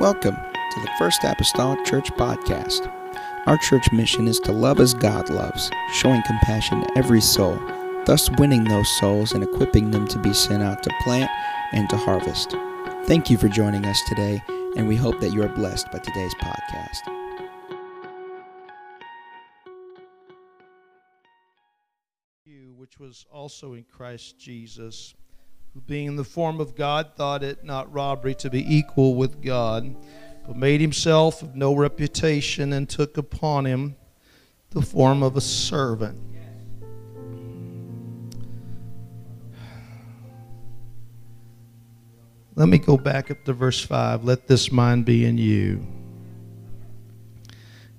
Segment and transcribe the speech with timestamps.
[0.00, 2.90] Welcome to the First Apostolic Church Podcast.
[3.44, 7.60] Our church mission is to love as God loves, showing compassion to every soul,
[8.06, 11.30] thus winning those souls and equipping them to be sent out to plant
[11.72, 12.56] and to harvest.
[13.04, 14.42] Thank you for joining us today,
[14.74, 17.20] and we hope that you are blessed by today's podcast.
[22.46, 25.14] you, which was also in Christ Jesus,
[25.74, 29.42] who being in the form of God thought it not robbery to be equal with
[29.42, 29.94] God,
[30.46, 33.96] but made himself of no reputation and took upon him
[34.70, 36.18] the form of a servant.
[42.56, 44.24] Let me go back up to verse 5.
[44.24, 45.86] Let this mind be in you.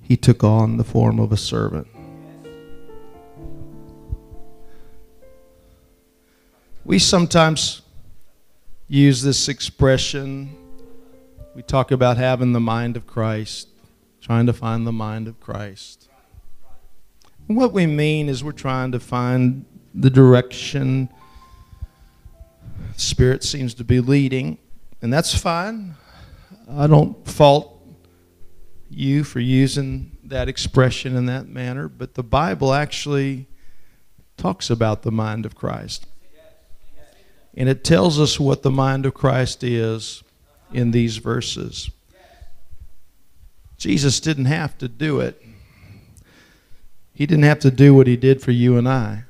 [0.01, 1.87] He took on the form of a servant.
[6.83, 7.83] We sometimes
[8.87, 10.55] use this expression.
[11.55, 13.67] We talk about having the mind of Christ,
[14.19, 16.09] trying to find the mind of Christ.
[17.47, 21.09] And what we mean is we're trying to find the direction
[22.97, 24.57] Spirit seems to be leading,
[25.01, 25.95] and that's fine.
[26.69, 27.81] I don't fault
[28.89, 33.47] you for using that expression in that manner, but the Bible actually
[34.37, 36.05] talks about the mind of Christ.
[37.55, 40.23] And it tells us what the mind of Christ is
[40.73, 41.91] in these verses.
[43.77, 45.41] Jesus didn't have to do it.
[47.13, 49.23] He didn't have to do what he did for you and I.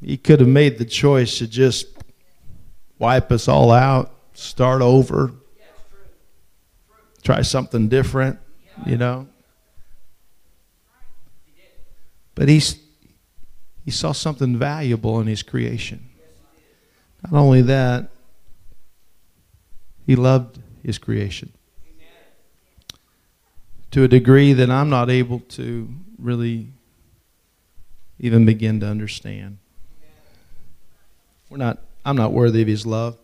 [0.00, 1.86] He could have made the choice to just
[2.98, 5.32] wipe us all out, start over,
[7.22, 8.38] try something different,
[8.86, 9.28] you know.
[12.34, 12.80] But he's,
[13.84, 16.08] he saw something valuable in his creation.
[17.22, 18.10] Not only that,
[20.06, 21.52] he loved his creation
[23.90, 25.88] to a degree that I'm not able to
[26.18, 26.68] really
[28.20, 29.58] even begin to understand.
[31.48, 33.18] We're not I'm not worthy of his love.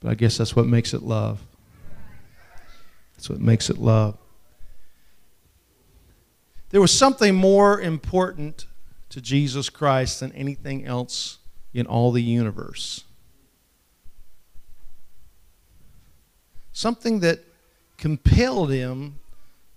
[0.00, 1.42] But I guess that's what makes it love.
[3.16, 4.16] That's what makes it love.
[6.70, 8.66] There was something more important
[9.08, 11.38] to Jesus Christ than anything else
[11.76, 13.04] in all the universe.
[16.72, 17.40] Something that
[17.98, 19.18] compelled him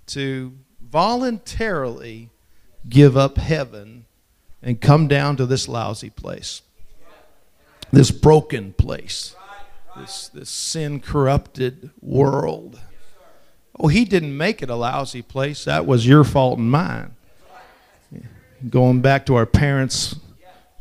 [0.07, 2.29] to voluntarily
[2.87, 4.05] give up heaven
[4.63, 6.61] and come down to this lousy place,
[7.91, 9.35] this broken place,
[9.97, 12.79] this, this sin corrupted world.
[13.77, 15.65] Oh, he didn't make it a lousy place.
[15.65, 17.11] That was your fault and mine.
[18.69, 20.15] Going back to our parents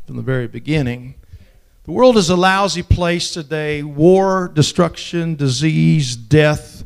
[0.09, 1.13] from the very beginning.
[1.83, 3.83] The world is a lousy place today.
[3.83, 6.83] War, destruction, disease, death,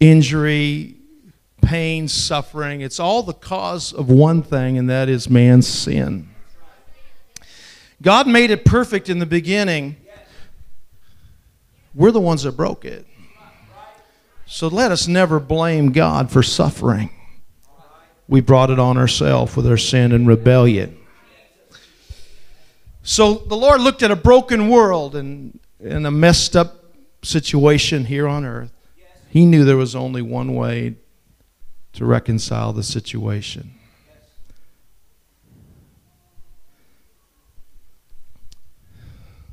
[0.00, 0.96] injury,
[1.60, 2.80] pain, suffering.
[2.80, 6.30] It's all the cause of one thing, and that is man's sin.
[8.00, 9.96] God made it perfect in the beginning.
[11.94, 13.06] We're the ones that broke it.
[14.46, 17.10] So let us never blame God for suffering.
[18.26, 20.97] We brought it on ourselves with our sin and rebellion.
[23.08, 26.84] So the Lord looked at a broken world and, and a messed up
[27.22, 28.70] situation here on earth.
[29.30, 30.96] He knew there was only one way
[31.94, 33.70] to reconcile the situation.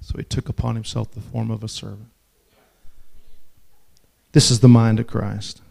[0.01, 2.09] So he took upon himself the form of a servant.
[4.33, 5.61] This is the mind of Christ.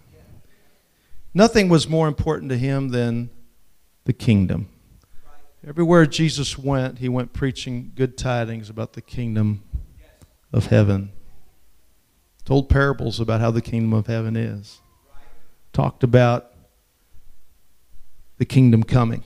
[1.34, 3.28] Nothing was more important to him than
[4.04, 4.70] the kingdom.
[5.66, 9.62] Everywhere Jesus went, he went preaching good tidings about the kingdom
[10.52, 11.10] of heaven.
[12.44, 14.80] Told parables about how the kingdom of heaven is.
[15.72, 16.52] Talked about
[18.36, 19.24] the kingdom coming.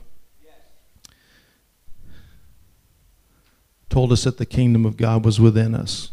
[3.88, 6.12] Told us that the kingdom of God was within us.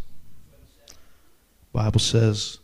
[1.71, 2.57] Bible says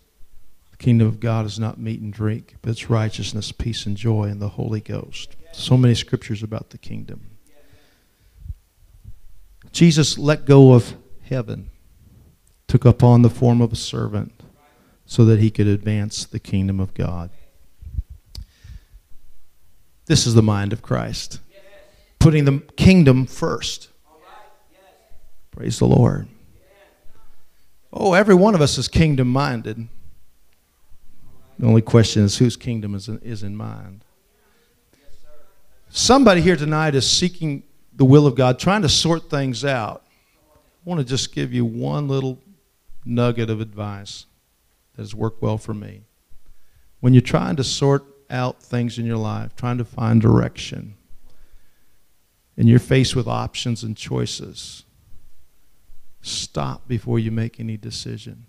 [0.72, 4.24] the kingdom of God is not meat and drink, but it's righteousness, peace, and joy
[4.24, 5.36] in the Holy Ghost.
[5.52, 7.31] So many scriptures about the kingdom.
[9.72, 11.70] Jesus let go of heaven,
[12.68, 14.34] took upon the form of a servant
[15.06, 17.30] so that he could advance the kingdom of God.
[20.06, 21.40] This is the mind of Christ,
[22.20, 23.90] putting the kingdom first.
[25.52, 26.28] Praise the Lord.
[27.94, 29.88] Oh, every one of us is kingdom minded.
[31.60, 34.04] The only question is whose kingdom is in, is in mind.
[35.90, 37.64] Somebody here tonight is seeking
[38.02, 40.04] the will of God, trying to sort things out.
[40.56, 42.40] I want to just give you one little
[43.06, 44.26] nugget of advice.
[44.96, 46.02] that has worked well for me.
[47.00, 50.96] When you're trying to sort out things in your life, trying to find direction,
[52.58, 54.84] and you're faced with options and choices,
[56.24, 58.48] stop before you make any decision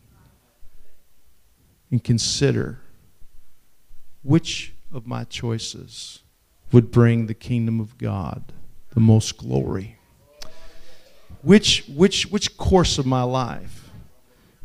[1.90, 2.81] and consider
[4.22, 6.20] which of my choices
[6.72, 8.50] would bring the kingdom of God
[8.94, 9.97] the most glory.
[11.43, 13.91] Which, which, which course of my life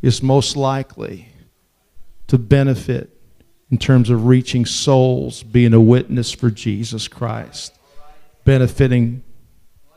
[0.01, 1.29] is most likely
[2.27, 3.17] to benefit
[3.71, 7.73] in terms of reaching souls, being a witness for Jesus Christ,
[8.45, 9.23] benefiting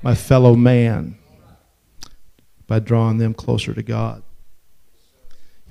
[0.02, 1.16] my fellow man
[2.66, 4.22] by drawing them closer to God.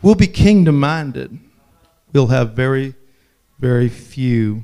[0.01, 1.39] We'll be kingdom minded.
[2.13, 2.93] We'll have very,
[3.57, 4.63] very few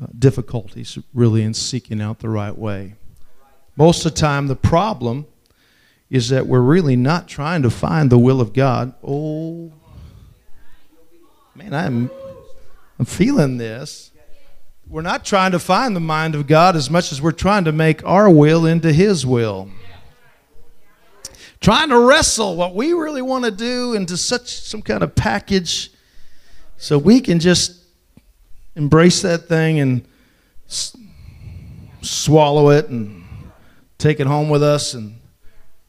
[0.00, 2.94] uh, difficulties really in seeking out the right way.
[3.76, 5.26] Most of the time, the problem
[6.10, 8.94] is that we're really not trying to find the will of God.
[9.02, 9.72] Oh,
[11.54, 12.10] man, I'm,
[12.98, 14.12] I'm feeling this.
[14.88, 17.72] We're not trying to find the mind of God as much as we're trying to
[17.72, 19.68] make our will into His will.
[21.60, 25.90] Trying to wrestle what we really want to do into such some kind of package
[26.76, 27.75] so we can just
[28.76, 30.06] embrace that thing and
[30.68, 30.96] s-
[32.02, 33.24] swallow it and
[33.98, 35.16] take it home with us and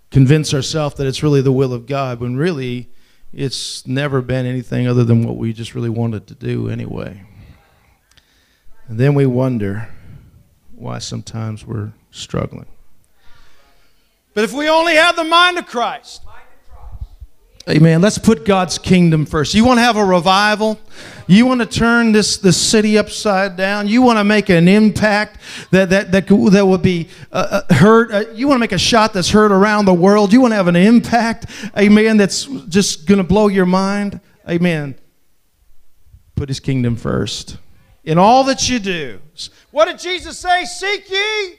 [0.09, 2.89] convince ourselves that it's really the will of God when really
[3.33, 7.23] it's never been anything other than what we just really wanted to do anyway.
[8.87, 9.89] And then we wonder
[10.75, 12.67] why sometimes we're struggling.
[14.33, 16.21] But if we only have the mind of Christ,
[17.69, 17.99] Amen.
[17.99, 19.53] Let's put God's kingdom first.
[19.53, 20.79] You want to have a revival?
[21.27, 23.89] You want to turn this, this city upside down?
[23.89, 25.41] You want to make an impact
[25.71, 28.09] that, that, that, that will be uh, uh, heard?
[28.13, 30.31] Uh, you want to make a shot that's heard around the world?
[30.31, 31.47] You want to have an impact,
[31.77, 34.21] amen, that's just going to blow your mind?
[34.49, 34.95] Amen.
[36.37, 37.57] Put his kingdom first.
[38.05, 39.19] In all that you do.
[39.71, 40.63] What did Jesus say?
[40.63, 41.55] Seek ye.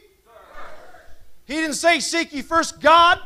[1.44, 3.20] He didn't say seek ye first God.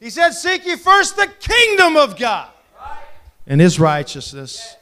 [0.00, 2.48] He said, Seek ye first the kingdom of God
[3.46, 4.76] and his righteousness,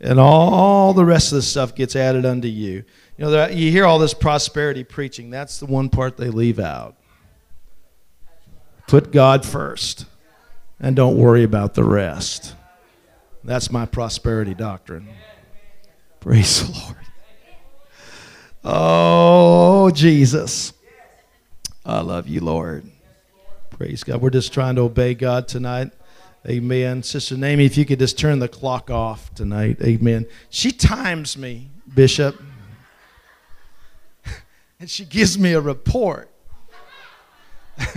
[0.00, 2.84] and all the rest of the stuff gets added unto you.
[3.18, 5.30] You know, you hear all this prosperity preaching.
[5.30, 6.96] That's the one part they leave out.
[8.86, 10.06] Put God first,
[10.80, 12.54] and don't worry about the rest.
[13.44, 15.08] That's my prosperity doctrine.
[16.20, 16.96] Praise the Lord.
[18.64, 20.72] Oh, Jesus.
[21.84, 22.84] I love you, Lord.
[23.78, 24.20] Praise God.
[24.20, 25.92] We're just trying to obey God tonight.
[26.46, 27.02] Amen.
[27.02, 29.78] Sister Namie, if you could just turn the clock off tonight.
[29.82, 30.26] Amen.
[30.50, 32.40] She times me, Bishop,
[34.80, 36.30] and she gives me a report.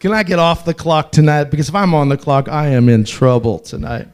[0.00, 1.44] Can I get off the clock tonight?
[1.44, 4.08] Because if I'm on the clock, I am in trouble tonight.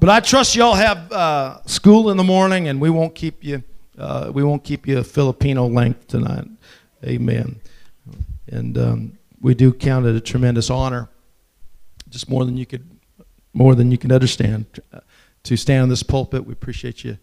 [0.00, 3.62] But I trust y'all have uh, school in the morning, and we won't keep you.
[3.96, 6.48] Uh, we won't keep you Filipino length tonight.
[7.04, 7.60] Amen.
[8.48, 11.08] And um, we do count it a tremendous honor,
[12.08, 12.88] just more than you could,
[13.52, 14.66] more than you can understand,
[15.44, 16.46] to stand on this pulpit.
[16.46, 17.18] We appreciate you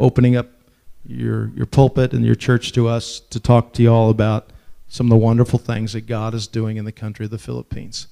[0.00, 0.48] opening up
[1.06, 4.50] your your pulpit and your church to us to talk to you all about
[4.88, 8.06] some of the wonderful things that God is doing in the country of the Philippines.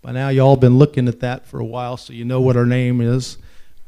[0.00, 2.40] By now, you all have been looking at that for a while, so you know
[2.40, 3.38] what our name is,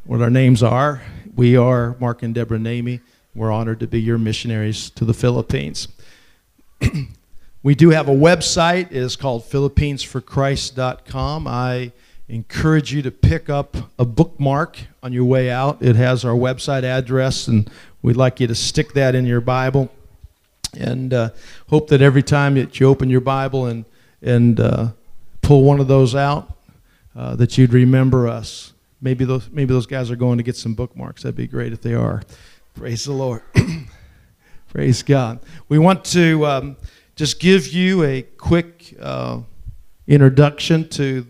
[0.05, 1.03] what our names are.
[1.35, 3.01] We are Mark and Deborah Namie.
[3.35, 5.89] We're honored to be your missionaries to the Philippines.
[7.65, 8.91] we do have a website.
[8.91, 11.49] It is called PhilippinesForChrist.com.
[11.49, 11.93] I
[12.29, 15.81] encourage you to pick up a bookmark on your way out.
[15.81, 17.71] It has our website address, and
[18.03, 19.91] we'd like you to stick that in your Bible.
[20.79, 21.31] And uh,
[21.71, 23.87] hope that every time that you open your Bible and,
[24.21, 24.89] and uh,
[25.41, 26.55] pull one of those out,
[27.17, 28.75] uh, that you'd remember us.
[29.01, 31.23] Maybe those, maybe those guys are going to get some bookmarks.
[31.23, 32.25] That'd be great if they are.
[32.75, 33.41] Praise the Lord.
[34.69, 35.41] Praise God.
[35.71, 36.77] We want to um,
[37.17, 39.41] just give you a quick uh,
[40.07, 41.27] introduction to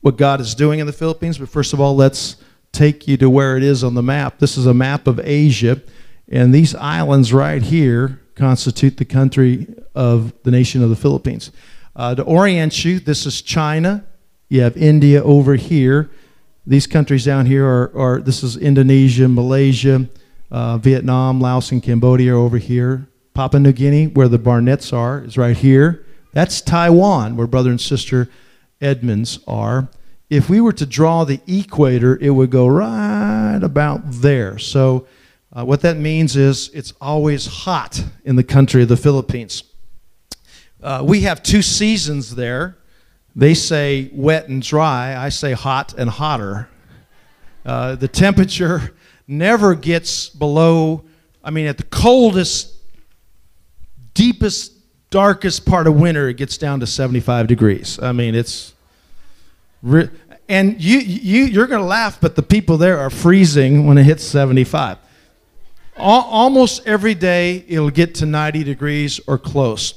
[0.00, 1.38] what God is doing in the Philippines.
[1.38, 2.36] But first of all, let's
[2.72, 4.38] take you to where it is on the map.
[4.38, 5.80] This is a map of Asia,
[6.28, 11.50] and these islands right here constitute the country of the nation of the Philippines.
[11.96, 14.04] Uh, to orient you, this is China.
[14.48, 16.10] You have India over here.
[16.66, 20.06] These countries down here are, are this is Indonesia, Malaysia,
[20.50, 23.08] uh, Vietnam, Laos, and Cambodia over here.
[23.34, 26.06] Papua New Guinea, where the Barnetts are, is right here.
[26.32, 28.28] That's Taiwan, where brother and sister
[28.80, 29.88] Edmonds are.
[30.30, 34.56] If we were to draw the equator, it would go right about there.
[34.58, 35.08] So,
[35.52, 39.64] uh, what that means is it's always hot in the country of the Philippines.
[40.80, 42.76] Uh, we have two seasons there.
[43.34, 45.16] They say wet and dry.
[45.16, 46.68] I say hot and hotter.
[47.66, 48.94] Uh, the temperature
[49.26, 51.04] never gets below,
[51.42, 52.74] I mean, at the coldest,
[54.14, 54.72] deepest,
[55.10, 57.98] darkest part of winter, it gets down to 75 degrees.
[58.02, 58.72] I mean, it's.
[60.48, 64.04] And you, you, you're going to laugh, but the people there are freezing when it
[64.04, 64.98] hits 75.
[65.96, 69.94] almost every day, it'll get to 90 degrees or close,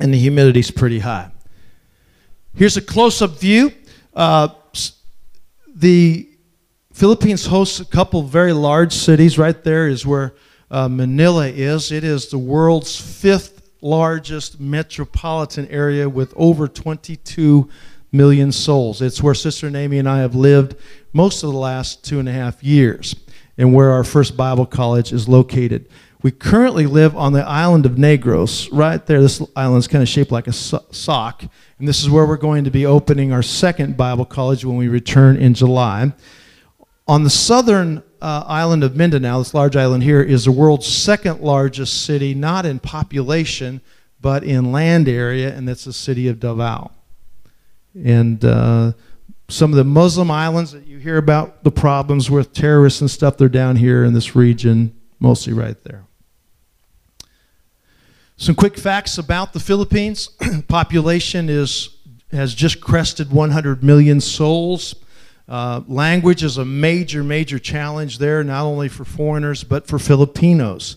[0.00, 1.30] and the humidity's pretty high.
[2.54, 3.72] Here's a close up view.
[4.14, 4.48] Uh,
[5.74, 6.28] the
[6.92, 9.38] Philippines hosts a couple very large cities.
[9.38, 10.34] Right there is where
[10.70, 11.90] uh, Manila is.
[11.92, 17.68] It is the world's fifth largest metropolitan area with over 22
[18.12, 19.00] million souls.
[19.02, 20.76] It's where Sister Namie and I have lived
[21.12, 23.14] most of the last two and a half years
[23.56, 25.88] and where our first Bible college is located.
[26.22, 29.22] We currently live on the island of Negros, right there.
[29.22, 31.42] This island is kind of shaped like a so- sock,
[31.78, 34.88] and this is where we're going to be opening our second Bible college when we
[34.88, 36.12] return in July.
[37.10, 41.40] On the southern uh, island of Mindanao, this large island here, is the world's second
[41.40, 43.80] largest city, not in population,
[44.20, 46.92] but in land area, and that's the city of Davao.
[47.96, 48.92] And uh,
[49.48, 53.36] some of the Muslim islands that you hear about the problems with terrorists and stuff,
[53.36, 56.04] they're down here in this region, mostly right there.
[58.36, 60.28] Some quick facts about the Philippines.
[60.68, 61.88] Population is
[62.30, 64.94] has just crested 100 million souls.
[65.50, 70.96] Uh, language is a major, major challenge there, not only for foreigners but for Filipinos.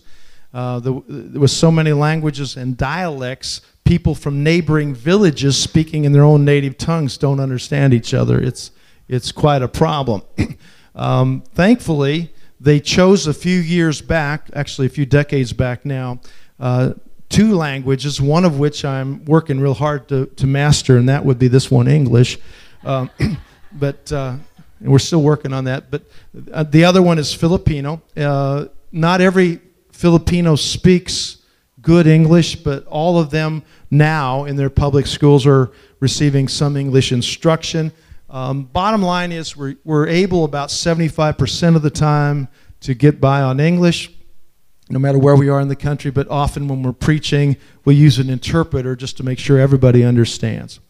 [0.54, 6.22] Uh, the, there so many languages and dialects people from neighboring villages speaking in their
[6.22, 8.40] own native tongues don't understand each other.
[8.40, 8.70] It's,
[9.08, 10.22] it's quite a problem.
[10.94, 16.20] um, thankfully, they chose a few years back, actually a few decades back now,
[16.60, 16.92] uh,
[17.28, 21.40] two languages, one of which I'm working real hard to, to master, and that would
[21.40, 22.38] be this one, English.
[22.84, 23.10] Um,
[23.74, 24.36] but uh,
[24.80, 25.90] we're still working on that.
[25.90, 26.02] But
[26.52, 28.02] uh, the other one is Filipino.
[28.16, 29.60] Uh, not every
[29.92, 31.38] Filipino speaks
[31.80, 37.12] good English, but all of them now in their public schools are receiving some English
[37.12, 37.92] instruction.
[38.28, 42.48] Um, bottom line is we're, we're able about 75% of the time
[42.80, 44.10] to get by on English,
[44.90, 48.18] no matter where we are in the country, but often when we're preaching, we use
[48.18, 50.80] an interpreter just to make sure everybody understands.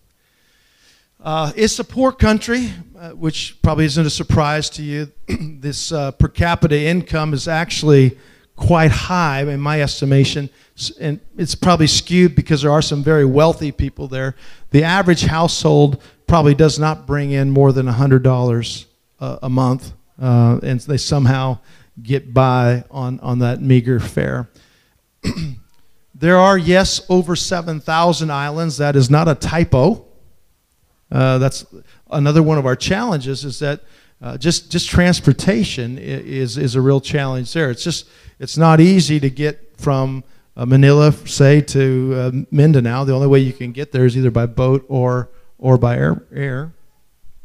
[1.24, 5.10] Uh, it's a poor country, uh, which probably isn't a surprise to you.
[5.58, 8.18] this uh, per capita income is actually
[8.56, 10.48] quite high in my estimation
[11.00, 14.34] and it's probably skewed because there are some very wealthy people there.
[14.70, 18.84] The average household probably does not bring in more than $100
[19.20, 21.58] a, a month, uh, and they somehow
[22.02, 24.50] get by on, on that meager fare.
[26.14, 28.78] there are, yes, over 7,000 islands.
[28.78, 30.03] That is not a typo.
[31.14, 31.64] Uh, that's
[32.10, 33.80] another one of our challenges is that
[34.20, 37.70] uh, just, just transportation is, is a real challenge there.
[37.70, 38.08] It's just
[38.40, 40.24] it's not easy to get from
[40.56, 43.04] uh, Manila, say, to uh, Mindanao.
[43.04, 46.22] The only way you can get there is either by boat or, or by air,
[46.34, 46.72] air.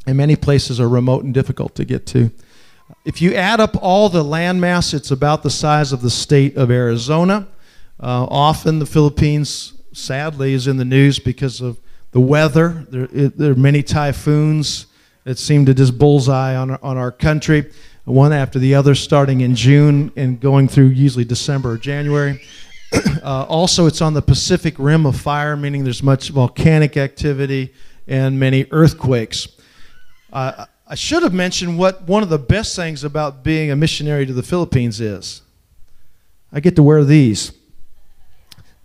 [0.08, 2.32] And many places are remote and difficult to get to.
[3.06, 6.72] If you add up all the landmass, it's about the size of the state of
[6.72, 7.48] Arizona.
[8.00, 11.80] Uh, often the Philippines, sadly, is in the news because of
[12.12, 12.86] the weather.
[12.90, 14.88] There, it, there are many typhoons
[15.24, 17.72] that seem to just bullseye on, on our country,
[18.06, 22.42] one after the other, starting in June and going through usually December or January.
[23.24, 27.74] uh, also, it's on the Pacific Rim of Fire, meaning there's much volcanic activity
[28.08, 29.48] and many earthquakes.
[30.34, 34.26] Uh, I should have mentioned what one of the best things about being a missionary
[34.26, 35.44] to the Philippines is.
[36.52, 37.52] I get to wear these.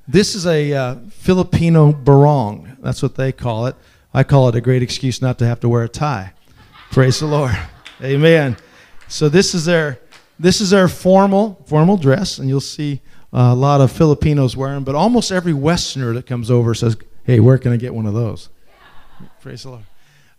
[0.07, 2.64] This is a uh, Filipino barong.
[2.85, 3.77] That's what they call it.
[4.13, 6.35] I call it a great excuse not to have to wear a tie.
[6.91, 7.57] Praise the Lord.
[8.03, 8.59] Amen.
[9.09, 9.99] So this is their
[10.39, 13.01] this is their formal formal dress, and you'll see
[13.33, 14.85] uh, a lot of Filipinos wearing.
[14.85, 18.13] but almost every Westerner that comes over says, Hey, where can I get one of
[18.13, 18.51] those?
[19.41, 19.85] Praise the Lord.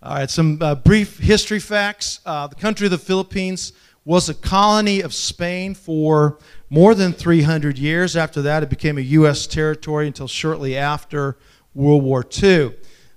[0.04, 2.20] All right, some uh, brief history facts.
[2.28, 3.74] Uh, the country of the Philippines
[4.06, 6.38] was a colony of Spain for
[6.70, 8.16] more than 300 years.
[8.16, 9.48] After that, it became a U.S.
[9.48, 11.38] territory until shortly after
[11.75, 12.74] World War II.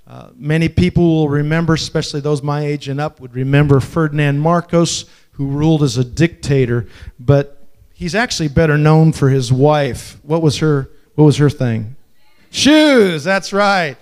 [0.07, 5.05] Uh, many people will remember, especially those my age and up, would remember Ferdinand Marcos,
[5.33, 6.87] who ruled as a dictator.
[7.21, 10.19] But he's actually better known for his wife.
[10.23, 11.97] What was her what was her thing?
[12.51, 13.97] Shoes, that's right.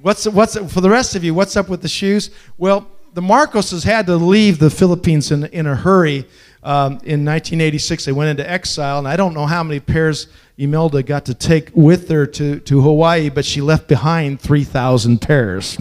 [0.00, 2.30] What's what's for the rest of you, what's up with the shoes?
[2.58, 6.26] Well, the Marcoses had to leave the Philippines in, in a hurry.
[6.62, 10.28] Um, in 1986, they went into exile, and I don't know how many pairs
[10.58, 15.78] Imelda got to take with her to, to Hawaii, but she left behind 3,000 pairs.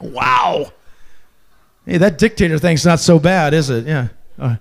[0.00, 0.72] Wow.
[1.86, 3.86] Hey, that dictator thing's not so bad, is it?
[3.86, 4.08] Yeah.
[4.38, 4.56] All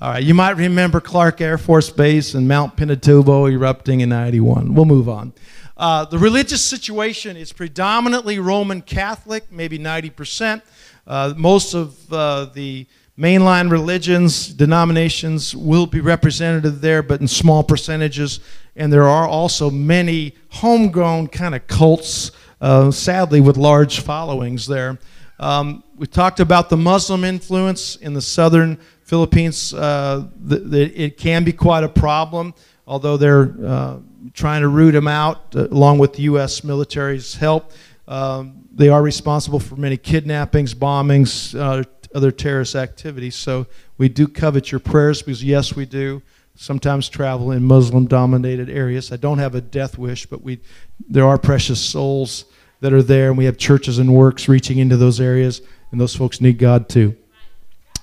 [0.00, 0.22] right.
[0.22, 4.74] You might remember Clark Air Force Base and Mount Pinatubo erupting in 91.
[4.74, 5.32] We'll move on.
[5.76, 10.60] Uh, the religious situation is predominantly Roman Catholic, maybe 90%.
[11.06, 12.86] Uh, most of uh, the
[13.18, 18.40] mainline religions, denominations will be represented there, but in small percentages.
[18.74, 24.98] And there are also many homegrown kind of cults, uh, sadly, with large followings there.
[25.38, 29.74] Um, we talked about the Muslim influence in the southern Philippines.
[29.74, 32.54] Uh, the, the, it can be quite a problem,
[32.86, 33.98] although they're uh,
[34.32, 36.64] trying to root them out uh, along with the U.S.
[36.64, 37.72] military's help.
[38.08, 43.36] Um, they are responsible for many kidnappings, bombings, uh, other terrorist activities.
[43.36, 43.66] So
[43.98, 46.22] we do covet your prayers because, yes, we do
[46.54, 49.12] sometimes travel in Muslim dominated areas.
[49.12, 50.60] I don't have a death wish, but we,
[51.08, 52.44] there are precious souls
[52.80, 56.14] that are there, and we have churches and works reaching into those areas, and those
[56.14, 57.16] folks need God too.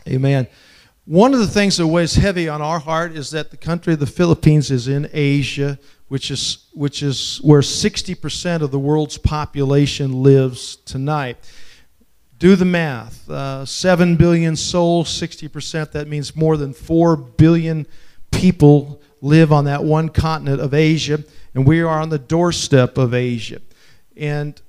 [0.07, 0.47] Amen.
[1.05, 3.99] One of the things that weighs heavy on our heart is that the country of
[3.99, 10.23] the Philippines is in Asia, which is, which is where 60% of the world's population
[10.23, 11.37] lives tonight.
[12.39, 13.29] Do the math.
[13.29, 17.85] Uh, 7 billion souls, 60%, that means more than 4 billion
[18.31, 21.21] people live on that one continent of Asia,
[21.53, 23.59] and we are on the doorstep of Asia.
[24.15, 24.59] And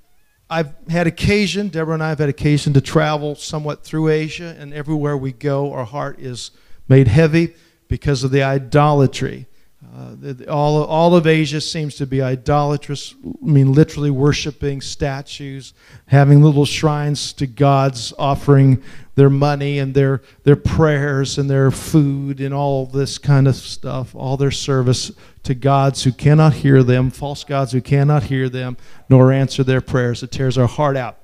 [0.48, 4.74] I've had occasion, Deborah and I have had occasion to travel somewhat through Asia, and
[4.74, 6.50] everywhere we go, our heart is
[6.88, 7.54] made heavy
[7.86, 9.46] because of the idolatry.
[9.92, 10.14] Uh,
[10.48, 15.74] all, all of Asia seems to be idolatrous, I mean, literally worshiping statues,
[16.06, 18.82] having little shrines to gods, offering
[19.16, 24.14] their money and their, their prayers and their food and all this kind of stuff,
[24.14, 25.10] all their service
[25.42, 28.76] to gods who cannot hear them, false gods who cannot hear them,
[29.08, 30.22] nor answer their prayers.
[30.22, 31.18] It tears our heart out.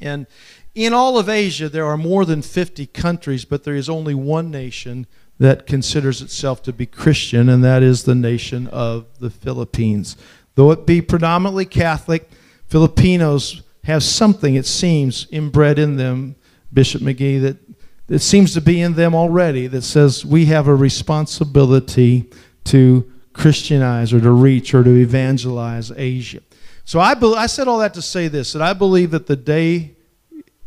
[0.00, 0.26] And
[0.74, 4.52] in all of Asia, there are more than 50 countries, but there is only one
[4.52, 5.06] nation
[5.38, 10.16] that considers itself to be Christian, and that is the nation of the Philippines.
[10.54, 12.30] Though it be predominantly Catholic,
[12.66, 16.36] Filipinos have something, it seems, inbred in them
[16.72, 17.56] Bishop McGee, that,
[18.06, 22.30] that seems to be in them already that says we have a responsibility
[22.64, 26.40] to Christianize or to reach or to evangelize Asia.
[26.84, 29.36] So I, be, I said all that to say this that I believe that the
[29.36, 29.96] day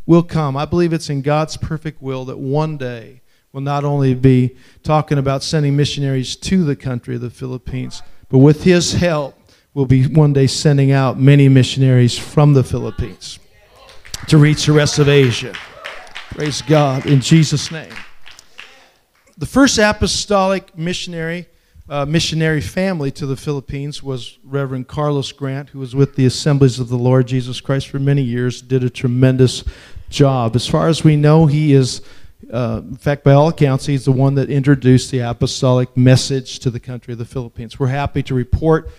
[0.06, 0.56] will come.
[0.56, 5.18] I believe it's in God's perfect will that one day we'll not only be talking
[5.18, 9.38] about sending missionaries to the country of the Philippines, but with His help,
[9.74, 13.38] we'll be one day sending out many missionaries from the Philippines
[14.28, 15.54] to reach the rest of Asia.
[16.30, 17.92] Praise God in Jesus' name.
[19.38, 21.46] The first apostolic missionary,
[21.88, 26.80] uh, missionary family to the Philippines was Reverend Carlos Grant, who was with the Assemblies
[26.80, 29.62] of the Lord Jesus Christ for many years, did a tremendous
[30.08, 30.56] job.
[30.56, 32.00] As far as we know, he is,
[32.52, 36.70] uh, in fact, by all accounts, he's the one that introduced the apostolic message to
[36.70, 37.78] the country of the Philippines.
[37.78, 38.90] We're happy to report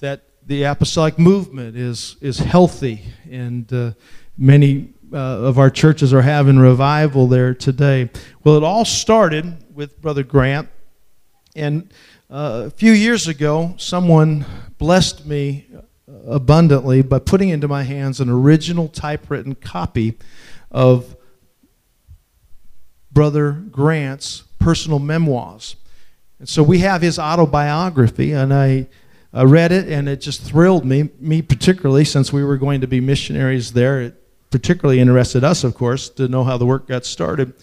[0.00, 3.92] that the apostolic movement is, is healthy and uh,
[4.36, 8.10] many uh, of our churches are having revival there today.
[8.44, 10.68] Well, it all started with Brother Grant.
[11.54, 11.92] And
[12.30, 14.44] uh, a few years ago, someone
[14.78, 15.66] blessed me
[16.26, 20.18] abundantly by putting into my hands an original typewritten copy
[20.70, 21.16] of
[23.12, 25.76] Brother Grant's personal memoirs.
[26.38, 28.88] And so we have his autobiography, and I,
[29.32, 32.86] I read it, and it just thrilled me, me particularly, since we were going to
[32.86, 34.00] be missionaries there.
[34.00, 37.54] It particularly interested us, of course, to know how the work got started.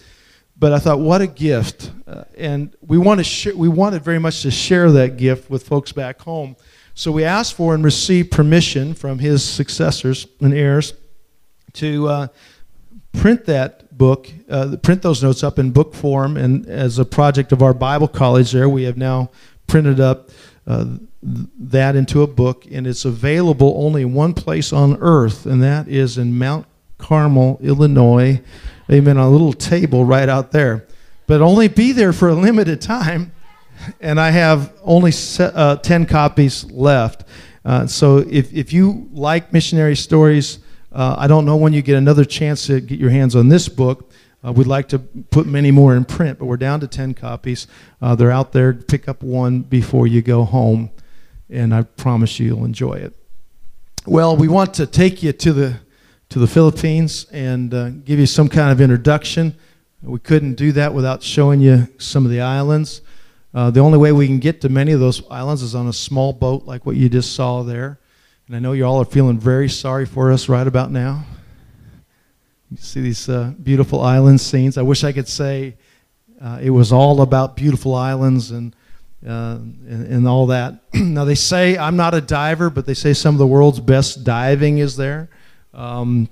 [0.58, 1.90] But I thought, what a gift!
[2.06, 5.90] Uh, and we want to we wanted very much to share that gift with folks
[5.90, 6.56] back home.
[6.94, 10.92] So we asked for and received permission from his successors and heirs
[11.74, 12.26] to uh,
[13.12, 16.38] print that book, uh, print those notes up in book form.
[16.38, 19.28] And as a project of our Bible college, there we have now
[19.66, 20.30] printed up
[20.66, 20.86] uh,
[21.22, 26.16] that into a book, and it's available only one place on earth, and that is
[26.16, 28.40] in Mount Carmel, Illinois.
[28.90, 29.18] Amen.
[29.18, 30.86] On a little table right out there.
[31.26, 33.32] But only be there for a limited time.
[34.00, 37.24] And I have only set, uh, 10 copies left.
[37.66, 40.58] Uh, so if, if you like missionary stories,
[40.92, 43.68] uh, I don't know when you get another chance to get your hands on this
[43.68, 44.10] book.
[44.44, 47.66] Uh, we'd like to put many more in print, but we're down to 10 copies.
[48.00, 48.72] Uh, they're out there.
[48.72, 50.90] Pick up one before you go home,
[51.50, 53.14] and I promise you you'll enjoy it.
[54.06, 55.80] Well, we want to take you to the
[56.30, 59.54] to the Philippines and uh, give you some kind of introduction.
[60.00, 63.02] We couldn't do that without showing you some of the islands.
[63.52, 65.92] Uh, the only way we can get to many of those islands is on a
[65.92, 67.98] small boat like what you just saw there.
[68.50, 71.24] And I know you all are feeling very sorry for us right about now.
[72.68, 74.76] You see these uh, beautiful island scenes.
[74.76, 75.76] I wish I could say
[76.40, 78.74] uh, it was all about beautiful islands and,
[79.24, 80.82] uh, and, and, all that.
[80.94, 84.24] now, they say I'm not a diver, but they say some of the world's best
[84.24, 85.30] diving is there.
[85.72, 86.28] Um,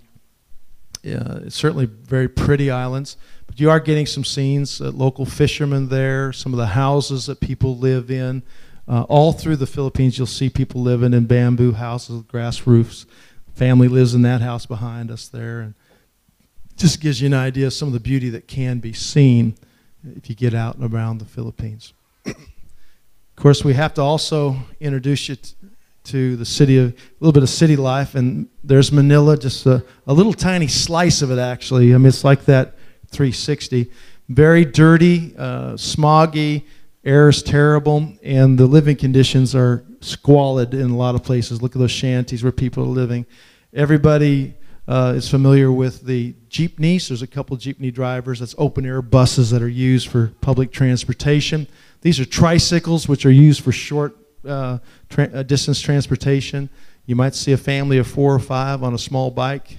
[1.05, 3.17] yeah, it's certainly very pretty islands.
[3.47, 7.39] But you are getting some scenes, uh, local fishermen there, some of the houses that
[7.39, 8.43] people live in.
[8.89, 13.05] Uh, all through the Philippines, you'll see people living in bamboo houses with grass roofs.
[13.55, 15.61] Family lives in that house behind us there.
[15.61, 15.75] And
[16.79, 19.57] just gives you an idea of some of the beauty that can be seen
[20.17, 21.93] if you get out and around the Philippines.
[22.25, 22.37] of
[23.37, 25.37] course, we have to also introduce you
[26.05, 29.85] to the city of a little bit of city life, and there's Manila, just a,
[30.07, 31.93] a little tiny slice of it actually.
[31.93, 32.77] I mean, it's like that
[33.11, 33.91] 360.
[34.29, 36.65] Very dirty, uh, smoggy,
[37.05, 41.63] air is terrible, and the living conditions are squalid in a lot of places.
[41.63, 43.27] Look at those shanties where people are living.
[43.73, 44.55] Everybody
[44.87, 47.09] uh, is familiar with the jeepneys.
[47.09, 48.41] There's a couple jeepney drivers.
[48.41, 51.69] That's open air buses that are used for public transportation.
[52.01, 56.71] These are tricycles, which are used for short uh, tra- uh, distance transportation.
[57.07, 59.77] You might see a family of four or five on a small bike.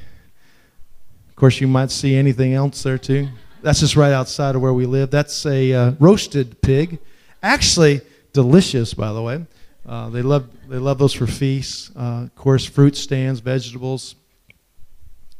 [1.29, 3.29] Of course, you might see anything else there too.
[3.61, 5.11] That's just right outside of where we live.
[5.11, 6.99] That's a uh, roasted pig.
[7.43, 8.01] Actually,
[8.33, 9.45] delicious, by the way.
[9.87, 11.91] Uh, they love they love those for feasts.
[11.95, 14.15] Uh, of course, fruit stands, vegetables,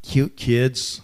[0.02, 1.02] cute kids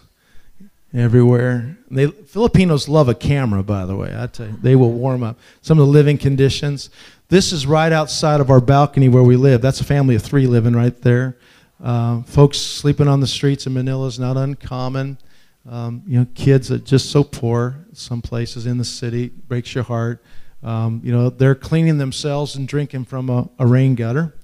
[0.93, 1.77] everywhere.
[1.91, 4.15] They, Filipinos love a camera, by the way.
[4.17, 5.37] I tell you, they will warm up.
[5.61, 6.89] Some of the living conditions.
[7.27, 9.61] This is right outside of our balcony where we live.
[9.61, 11.37] That's a family of three living right there.
[11.83, 15.17] Uh, folks sleeping on the streets in Manila is not uncommon.
[15.67, 17.85] Um, you know, kids are just so poor.
[17.93, 20.23] Some places in the city breaks your heart.
[20.61, 24.35] Um, you know, they're cleaning themselves and drinking from a, a rain gutter.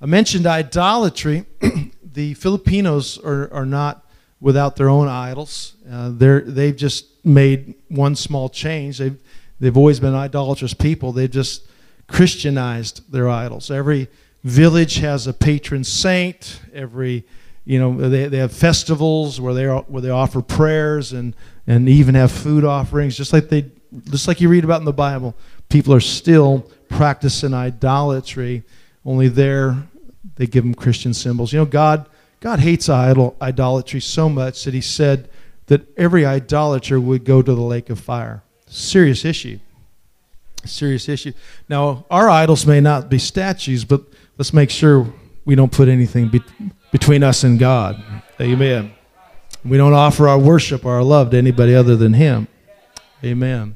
[0.00, 1.44] I mentioned idolatry.
[2.02, 4.06] the Filipinos are, are not
[4.40, 5.74] without their own idols.
[5.90, 8.98] Uh, they're, they've just made one small change.
[8.98, 9.18] They've,
[9.60, 11.12] they've always been idolatrous people.
[11.12, 11.66] They've just
[12.06, 13.70] Christianized their idols.
[13.70, 14.08] Every
[14.42, 16.60] village has a patron saint.
[16.74, 17.24] Every,
[17.64, 21.34] you know, they, they have festivals where they, where they offer prayers and,
[21.66, 23.70] and even have food offerings, just like they,
[24.10, 25.34] just like you read about in the Bible.
[25.68, 28.64] People are still practicing idolatry,
[29.04, 29.76] only there
[30.36, 31.52] they give them Christian symbols.
[31.52, 32.06] You know, God,
[32.40, 35.30] God hates idol, idolatry so much that he said
[35.66, 38.42] that every idolater would go to the lake of fire.
[38.66, 39.58] Serious issue.
[40.64, 41.32] Serious issue.
[41.68, 44.02] Now, our idols may not be statues, but
[44.38, 45.12] let's make sure
[45.44, 46.28] we don't put anything
[46.94, 48.00] between us and God.
[48.40, 48.92] Amen.
[49.64, 52.46] We don't offer our worship or our love to anybody other than Him.
[53.24, 53.74] Amen.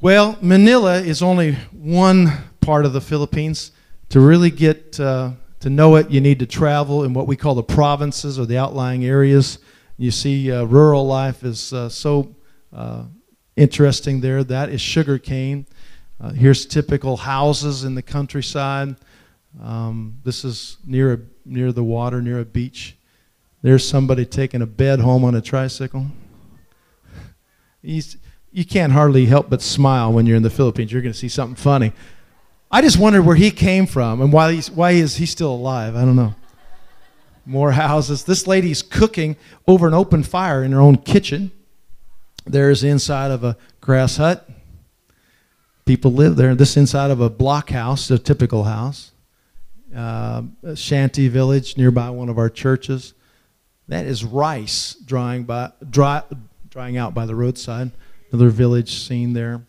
[0.00, 3.72] Well, Manila is only one part of the Philippines.
[4.10, 7.56] To really get uh, to know it, you need to travel in what we call
[7.56, 9.58] the provinces or the outlying areas.
[9.98, 12.32] You see, uh, rural life is uh, so
[12.72, 13.06] uh,
[13.56, 14.44] interesting there.
[14.44, 15.66] That is sugarcane.
[16.20, 18.94] Uh, here's typical houses in the countryside.
[19.58, 22.96] Um, this is near a, near the water, near a beach.
[23.62, 26.06] There's somebody taking a bed home on a tricycle.
[27.82, 28.16] He's,
[28.52, 30.92] you can't hardly help but smile when you're in the Philippines.
[30.92, 31.92] You're going to see something funny.
[32.70, 35.96] I just wondered where he came from and why, he's, why is he still alive.
[35.96, 36.34] I don't know.
[37.44, 38.24] More houses.
[38.24, 39.36] This lady's cooking
[39.66, 41.50] over an open fire in her own kitchen.
[42.44, 44.48] There's the inside of a grass hut.
[45.84, 46.54] People live there.
[46.54, 49.09] This inside of a block house, a typical house.
[49.94, 53.14] Uh, a shanty village nearby one of our churches.
[53.88, 56.22] That is rice drying, by, dry,
[56.68, 57.90] drying out by the roadside.
[58.30, 59.66] Another village scene there.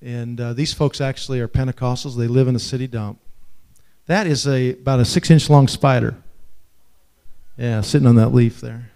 [0.00, 2.16] And uh, these folks actually are Pentecostals.
[2.16, 3.18] They live in a city dump.
[4.06, 6.16] That is a about a six inch long spider.
[7.56, 8.92] Yeah, sitting on that leaf there.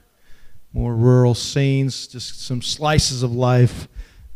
[0.73, 3.89] More rural scenes, just some slices of life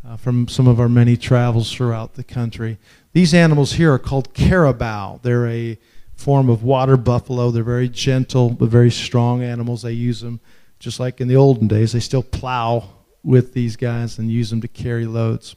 [0.05, 2.77] uh, from some of our many travels throughout the country.
[3.15, 5.21] These animals here are called carabao.
[5.23, 5.79] They're a
[6.17, 7.49] form of water buffalo.
[7.49, 9.83] They're very gentle but very strong animals.
[9.83, 10.41] They use them
[10.79, 11.93] just like in the olden days.
[11.93, 12.89] They still plow
[13.23, 15.55] with these guys and use them to carry loads.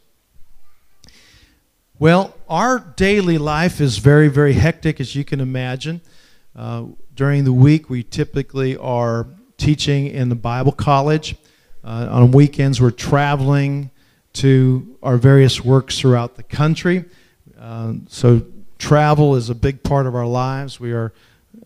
[1.99, 6.01] Well, our daily life is very, very hectic, as you can imagine.
[6.55, 6.85] Uh,
[7.17, 11.35] during the week, we typically are teaching in the Bible college.
[11.83, 13.91] Uh, on weekends, we're traveling
[14.35, 17.05] to our various works throughout the country.
[17.59, 18.43] Uh, so,
[18.79, 20.79] travel is a big part of our lives.
[20.79, 21.13] We are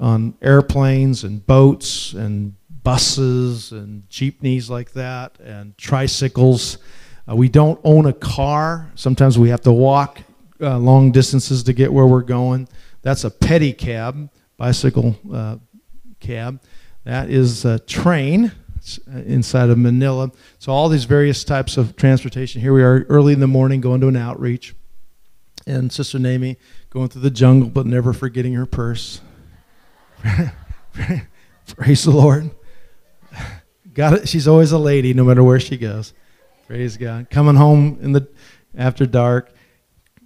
[0.00, 6.78] on airplanes and boats and buses and jeepneys like that and tricycles.
[7.28, 8.90] Uh, we don't own a car.
[8.94, 10.20] Sometimes we have to walk
[10.60, 12.68] uh, long distances to get where we're going.
[13.02, 15.56] That's a pedicab, bicycle uh,
[16.20, 16.60] cab.
[17.04, 18.52] That is a train
[19.12, 20.30] uh, inside of Manila.
[20.58, 22.60] So all these various types of transportation.
[22.60, 24.74] Here we are early in the morning going to an outreach.
[25.66, 26.56] And Sister Namie
[26.90, 29.20] going through the jungle but never forgetting her purse.
[31.76, 32.50] Praise the Lord.
[33.94, 34.28] Got it.
[34.28, 36.14] She's always a lady no matter where she goes.
[36.66, 37.28] Praise God.
[37.30, 38.26] Coming home in the
[38.74, 39.52] after dark,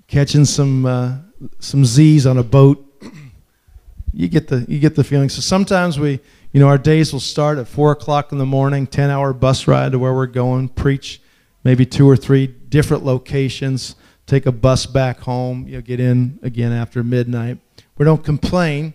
[0.06, 1.16] catching some uh,
[1.58, 2.82] some Z's on a boat.
[4.12, 5.28] you get the you get the feeling.
[5.28, 6.20] So sometimes we,
[6.52, 9.66] you know, our days will start at four o'clock in the morning, ten hour bus
[9.66, 11.20] ride to where we're going, preach
[11.64, 16.38] maybe two or three different locations, take a bus back home, you know, get in
[16.42, 17.58] again after midnight.
[17.96, 18.94] We don't complain.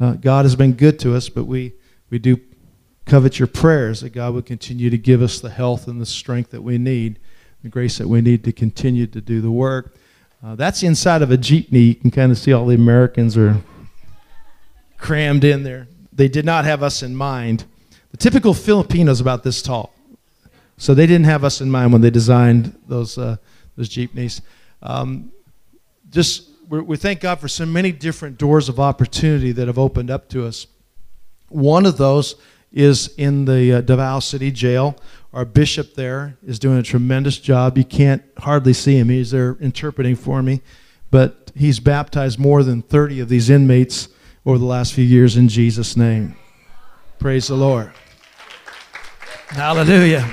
[0.00, 1.72] Uh, God has been good to us, but we
[2.10, 2.38] we do
[3.06, 6.50] covet your prayers that God would continue to give us the health and the strength
[6.50, 7.18] that we need,
[7.62, 9.94] the grace that we need to continue to do the work.
[10.44, 11.88] Uh, that's inside of a jeepney.
[11.88, 13.56] You can kind of see all the Americans are
[14.98, 15.88] crammed in there.
[16.12, 17.64] They did not have us in mind.
[18.10, 19.94] The typical Filipino's about this tall.
[20.76, 23.36] So they didn't have us in mind when they designed those, uh,
[23.76, 24.42] those jeepneys.
[24.82, 25.32] Um,
[26.10, 30.28] just we thank God for so many different doors of opportunity that have opened up
[30.30, 30.66] to us.
[31.48, 32.36] One of those
[32.72, 34.96] is in the uh, Davao City Jail.
[35.34, 37.76] Our bishop there is doing a tremendous job.
[37.76, 40.62] You can't hardly see him, he's there interpreting for me.
[41.10, 44.08] But he's baptized more than 30 of these inmates
[44.46, 46.36] over the last few years in Jesus' name.
[47.18, 47.92] Praise the Lord.
[49.48, 50.28] Hallelujah.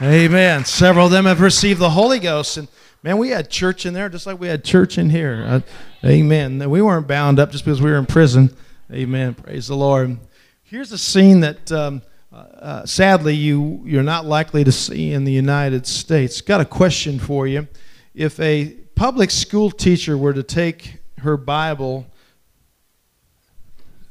[0.00, 0.64] Amen.
[0.64, 2.56] Several of them have received the Holy Ghost.
[2.56, 2.68] And
[3.02, 5.62] man, we had church in there just like we had church in here.
[6.04, 6.70] Amen.
[6.70, 8.56] We weren't bound up just because we were in prison.
[8.92, 9.34] Amen.
[9.34, 10.18] Praise the Lord.
[10.62, 15.24] Here's a scene that um, uh, uh, sadly you, you're not likely to see in
[15.24, 16.40] the United States.
[16.40, 17.68] Got a question for you.
[18.14, 22.06] If a public school teacher were to take her Bible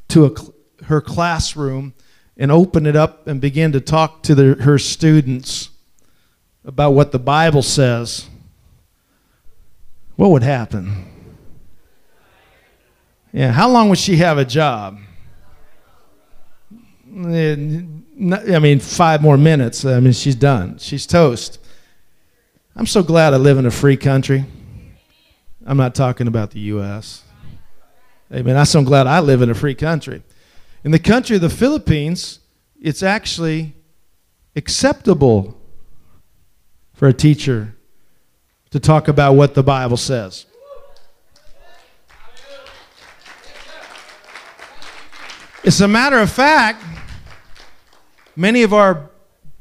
[0.10, 1.93] to a, her classroom
[2.38, 5.69] and open it up and begin to talk to the, her students
[6.63, 8.28] about what the Bible says,
[10.17, 11.06] what would happen?
[13.32, 14.99] Yeah, how long would she have a job?
[17.10, 17.19] I
[18.60, 19.86] mean, five more minutes.
[19.86, 20.80] I mean, she's done.
[20.80, 21.60] She's toast.
[22.75, 24.43] I'm so glad I live in a free country.
[25.65, 27.23] I'm not talking about the U.S.
[28.34, 28.58] Amen.
[28.58, 30.23] I'm so glad I live in a free country.
[30.84, 32.39] In the country of the Philippines,
[32.82, 33.75] it's actually
[34.56, 35.60] acceptable
[36.93, 37.76] for a teacher
[38.71, 40.45] to talk about what the Bible says.
[45.65, 46.84] As a matter of fact,
[48.39, 49.10] Many of our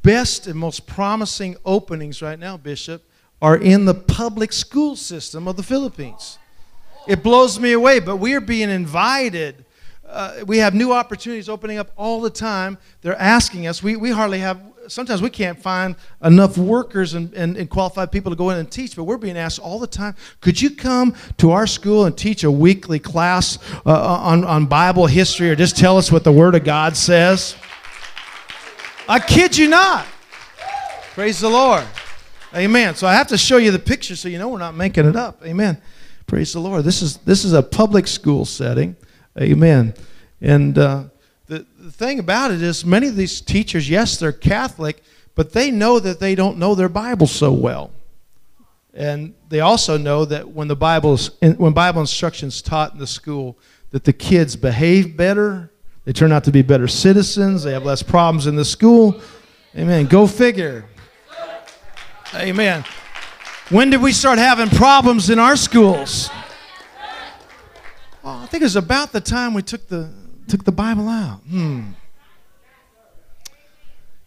[0.02, 3.02] best and most promising openings right now, Bishop,
[3.40, 6.36] are in the public school system of the Philippines.
[7.08, 9.64] It blows me away, but we are being invited.
[10.06, 12.76] Uh, we have new opportunities opening up all the time.
[13.00, 13.82] They're asking us.
[13.82, 18.30] We, we hardly have, sometimes we can't find enough workers and, and, and qualified people
[18.30, 21.14] to go in and teach, but we're being asked all the time could you come
[21.38, 25.76] to our school and teach a weekly class uh, on, on Bible history or just
[25.76, 27.56] tell us what the Word of God says?
[29.08, 30.06] I kid you not.
[31.14, 31.84] Praise the Lord.
[32.54, 32.94] Amen.
[32.94, 35.16] So I have to show you the picture so you know we're not making it
[35.16, 35.42] up.
[35.44, 35.80] Amen.
[36.26, 36.84] Praise the Lord.
[36.84, 38.96] This is this is a public school setting.
[39.40, 39.94] Amen.
[40.40, 41.04] And uh,
[41.86, 45.02] the, thing about it is, many of these teachers, yes, they're Catholic,
[45.34, 47.92] but they know that they don't know their Bible so well.
[48.92, 53.58] And they also know that when the Bible's when Bible instructions taught in the school,
[53.90, 55.70] that the kids behave better,
[56.04, 57.62] they turn out to be better citizens.
[57.62, 59.20] They have less problems in the school.
[59.76, 60.06] Amen.
[60.06, 60.86] Go figure.
[62.34, 62.84] Amen.
[63.68, 66.30] When did we start having problems in our schools?
[68.22, 70.10] Well, I think it was about the time we took the
[70.48, 71.40] took the Bible out.
[71.48, 71.90] Hmm.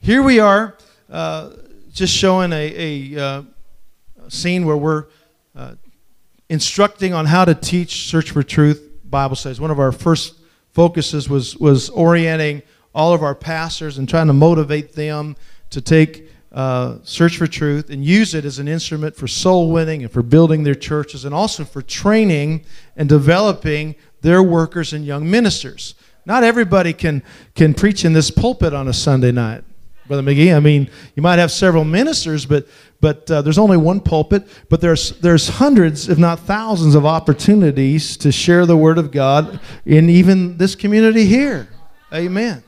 [0.02, 0.78] Here we are,
[1.10, 1.52] uh,
[1.92, 3.42] just showing a, a uh,
[4.28, 5.06] scene where we're
[5.56, 5.76] uh,
[6.50, 9.60] instructing on how to teach Search for Truth Bible studies.
[9.60, 10.40] One of our first
[10.72, 12.62] focuses was, was orienting
[12.94, 15.36] all of our pastors and trying to motivate them
[15.72, 20.02] to take uh, search for truth and use it as an instrument for soul winning
[20.02, 25.30] and for building their churches and also for training and developing their workers and young
[25.30, 25.96] ministers.
[26.30, 27.24] Not everybody can,
[27.56, 29.64] can preach in this pulpit on a Sunday night.
[30.08, 30.56] Brother McGee.
[30.56, 32.68] I mean, you might have several ministers, but
[33.02, 34.48] but uh, there's only one pulpit.
[34.70, 39.60] But there's there's hundreds, if not thousands, of opportunities to share the word of God
[39.86, 41.70] in even this community here.
[42.14, 42.64] Amen.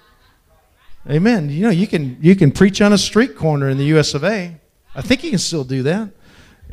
[1.09, 1.49] Amen.
[1.49, 4.13] You know, you can you can preach on a street corner in the U.S.
[4.13, 4.55] of A.
[4.95, 6.09] I think you can still do that.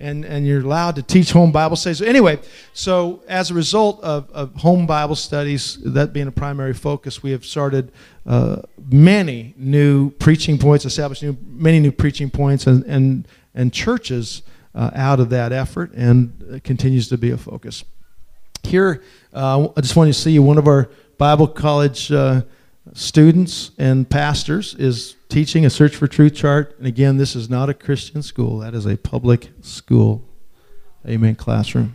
[0.00, 2.02] And, and you're allowed to teach home Bible studies.
[2.02, 2.38] Anyway,
[2.72, 7.30] so as a result of, of home Bible studies, that being a primary focus, we
[7.30, 7.92] have started
[8.26, 14.42] uh, many new preaching points, established new, many new preaching points, and, and, and churches
[14.74, 17.84] uh, out of that effort, and it continues to be a focus.
[18.62, 20.42] Here, uh, I just want to see you.
[20.42, 22.42] one of our Bible college uh,
[22.92, 26.74] students and pastors is teaching a Search for Truth chart.
[26.78, 30.24] And again, this is not a Christian school, that is a public school.
[31.06, 31.94] Amen, classroom.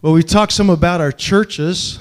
[0.00, 1.98] Well, we talked some about our churches,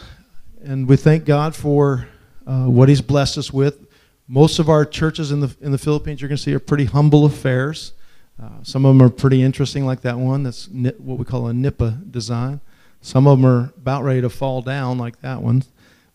[0.64, 2.08] and we thank God for
[2.46, 3.88] uh, what He's blessed us with.
[4.28, 6.86] Most of our churches in the, in the Philippines, you're going to see, are pretty
[6.86, 7.94] humble affairs.
[8.42, 11.54] Uh, some of them are pretty interesting, like that one that's what we call a
[11.54, 12.62] nipa design.
[13.02, 15.64] Some of them are about ready to fall down, like that one.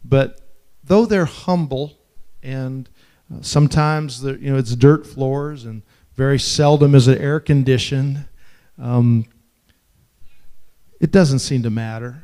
[0.04, 0.40] But
[0.84, 1.98] though they're humble
[2.42, 2.88] and
[3.40, 5.82] sometimes you know it's dirt floors and
[6.14, 8.24] very seldom is it air conditioned,
[8.78, 9.24] um,
[11.00, 12.22] it doesn't seem to matter.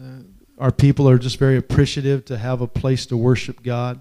[0.00, 0.22] Uh,
[0.58, 4.00] our people are just very appreciative to have a place to worship God,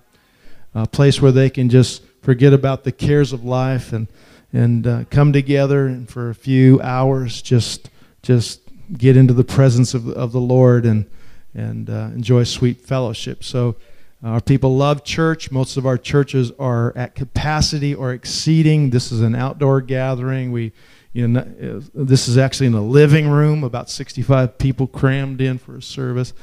[0.76, 4.08] a place where they can just forget about the cares of life and
[4.54, 7.90] and uh, come together and for a few hours just
[8.22, 8.62] just
[8.98, 11.06] get into the presence of, of the Lord and
[11.54, 13.44] and uh, enjoy sweet fellowship.
[13.44, 13.76] So,
[14.24, 15.52] our people love church.
[15.52, 18.90] Most of our churches are at capacity or exceeding.
[18.90, 20.52] This is an outdoor gathering.
[20.52, 20.72] We,
[21.14, 23.64] you know, this is actually in a living room.
[23.64, 26.34] About 65 people crammed in for a service.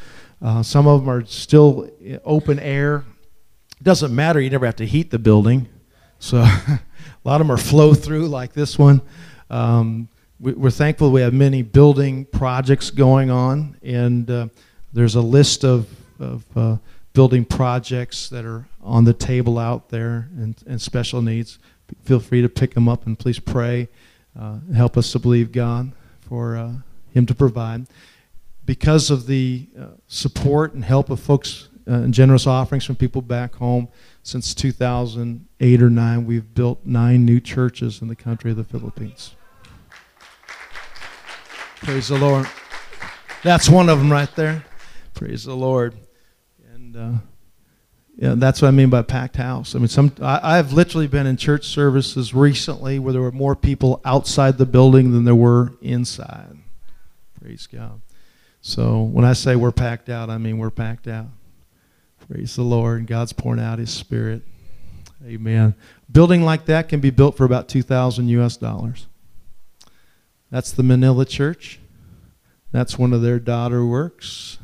[0.41, 1.91] Uh, some of them are still
[2.25, 3.05] open air.
[3.81, 4.41] It doesn't matter.
[4.41, 5.69] You never have to heat the building.
[6.21, 6.81] So, a
[7.25, 9.03] lot of them are flow through like this one.
[9.51, 10.09] Um,
[10.39, 14.49] we, are thankful we have many building projects going on and uh,
[14.93, 16.77] there's a list of, of uh,
[17.15, 21.59] building projects that are on the table out there and, and special needs.
[22.03, 23.89] Feel free to pick them up and please pray.
[24.39, 26.73] Uh, help us to believe God for uh,
[27.13, 27.87] Him to provide.
[28.67, 33.23] Because of the uh, support and help of folks uh, and generous offerings from people
[33.23, 33.89] back home,
[34.23, 39.35] since 2008 or 9, we've built nine new churches in the country of the Philippines.
[41.77, 42.47] Praise the Lord.
[43.43, 44.65] That's one of them right there.
[45.13, 45.95] Praise the Lord.
[46.95, 47.19] And uh,
[48.17, 49.75] yeah, that's what I mean by packed house.
[49.75, 53.57] I mean, some I, I've literally been in church services recently where there were more
[53.57, 56.57] people outside the building than there were inside.
[57.41, 58.01] Praise God.
[58.61, 61.27] So when I say we're packed out, I mean we're packed out.
[62.29, 63.07] Praise the Lord.
[63.07, 64.43] God's pouring out His Spirit.
[65.27, 65.75] Amen.
[66.11, 68.57] Building like that can be built for about 2,000 U.S.
[68.57, 69.07] dollars.
[70.51, 71.81] That's the Manila Church.
[72.73, 74.59] That's one of their daughter works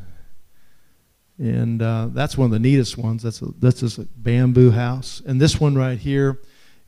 [1.41, 3.23] and uh, that's one of the neatest ones.
[3.23, 6.39] That's a, that's a bamboo house, and this one right here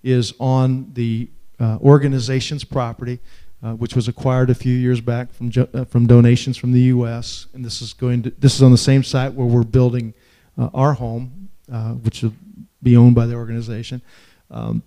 [0.02, 3.18] is on the uh, organization's property,
[3.62, 7.46] uh, which was acquired a few years back from uh, from donations from the U.S.
[7.54, 10.12] And this is going to this is on the same site where we're building
[10.58, 12.34] uh, our home, uh, which will
[12.82, 14.02] be owned by the organization.
[14.50, 14.82] Um,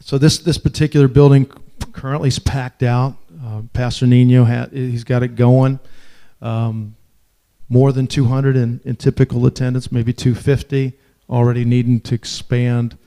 [0.00, 1.46] so this this particular building
[1.92, 3.16] currently is packed out.
[3.72, 5.80] Pastor Nino had he's got it going.
[6.40, 6.94] Um,
[7.72, 10.92] more than 200 in, in typical attendance, maybe 250,
[11.30, 12.98] already needing to expand.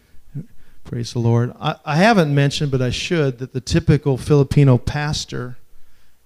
[0.83, 1.53] Praise the Lord.
[1.61, 5.57] I, I haven't mentioned, but I should, that the typical Filipino pastor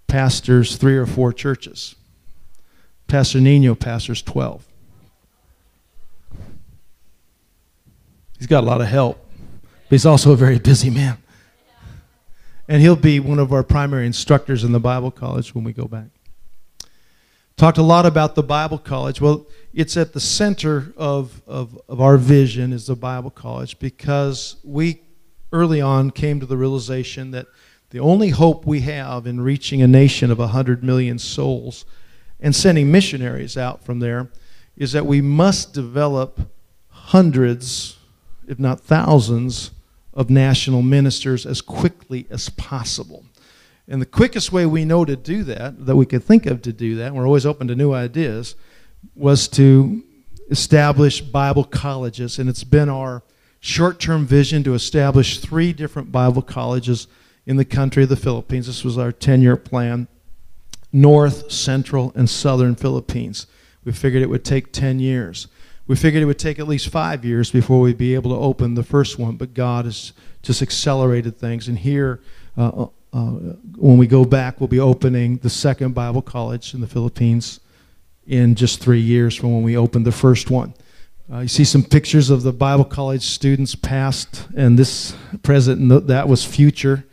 [0.07, 1.95] pastors three or four churches.
[3.07, 4.65] Pastor Nino pastors 12.
[8.37, 9.19] He's got a lot of help,
[9.59, 11.17] but he's also a very busy man.
[12.69, 15.89] And he'll be one of our primary instructors in the Bible college when we go
[15.89, 16.07] back.
[17.59, 19.19] Talked a lot about the Bible college.
[19.19, 24.55] Well, it's at the center of, of, of our vision is the Bible college because
[24.63, 25.01] we
[25.51, 27.47] early on came to the realization that
[27.89, 31.83] the only hope we have in reaching a nation of 100 million souls
[32.39, 34.29] and sending missionaries out from there
[34.77, 36.39] is that we must develop
[36.87, 37.97] hundreds,
[38.47, 39.71] if not thousands,
[40.13, 43.25] of national ministers as quickly as possible.
[43.89, 46.71] And the quickest way we know to do that, that we could think of to
[46.71, 48.55] do that, we're always open to new ideas,
[49.15, 50.03] was to
[50.51, 52.37] establish Bible colleges.
[52.37, 53.23] And it's been our
[53.59, 57.07] short term vision to establish three different Bible colleges
[57.47, 58.67] in the country of the Philippines.
[58.67, 60.07] This was our 10 year plan
[60.93, 63.47] North, Central, and Southern Philippines.
[63.83, 65.47] We figured it would take 10 years.
[65.87, 68.75] We figured it would take at least five years before we'd be able to open
[68.75, 70.13] the first one, but God has
[70.43, 71.67] just accelerated things.
[71.67, 72.21] And here,
[72.55, 73.31] uh, uh,
[73.77, 77.59] when we go back, we'll be opening the second Bible college in the Philippines
[78.27, 80.73] in just three years from when we opened the first one.
[81.31, 86.07] Uh, you see some pictures of the Bible college students past and this present, and
[86.07, 87.05] that was future.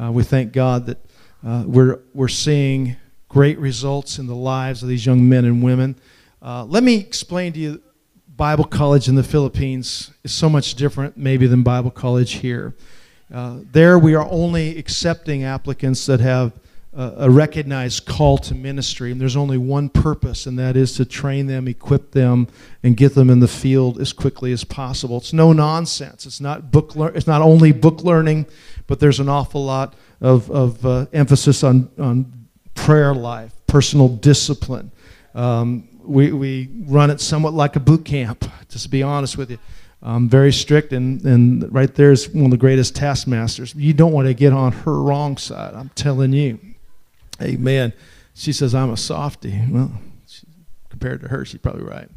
[0.00, 0.98] Uh, we thank God that
[1.44, 2.96] uh, we're, we're seeing
[3.28, 5.96] great results in the lives of these young men and women.
[6.42, 7.82] Uh, let me explain to you
[8.26, 12.74] Bible college in the Philippines is so much different, maybe, than Bible college here.
[13.32, 16.52] Uh, there, we are only accepting applicants that have
[16.92, 21.46] a recognized call to ministry, and there's only one purpose, and that is to train
[21.46, 22.48] them, equip them,
[22.82, 25.18] and get them in the field as quickly as possible.
[25.18, 26.26] It's no nonsense.
[26.26, 26.96] It's not book.
[26.96, 28.46] Lear- it's not only book learning,
[28.88, 34.90] but there's an awful lot of, of uh, emphasis on on prayer life, personal discipline.
[35.32, 38.44] Um, we we run it somewhat like a boot camp.
[38.68, 39.58] Just to be honest with you.
[40.02, 43.74] Um, very strict, and, and right there is one of the greatest taskmasters.
[43.74, 46.58] You don't want to get on her wrong side, I'm telling you.
[47.42, 47.92] Amen.
[48.34, 49.60] She says, I'm a softy.
[49.68, 49.92] Well,
[50.26, 50.46] she,
[50.88, 52.08] compared to her, she's probably right.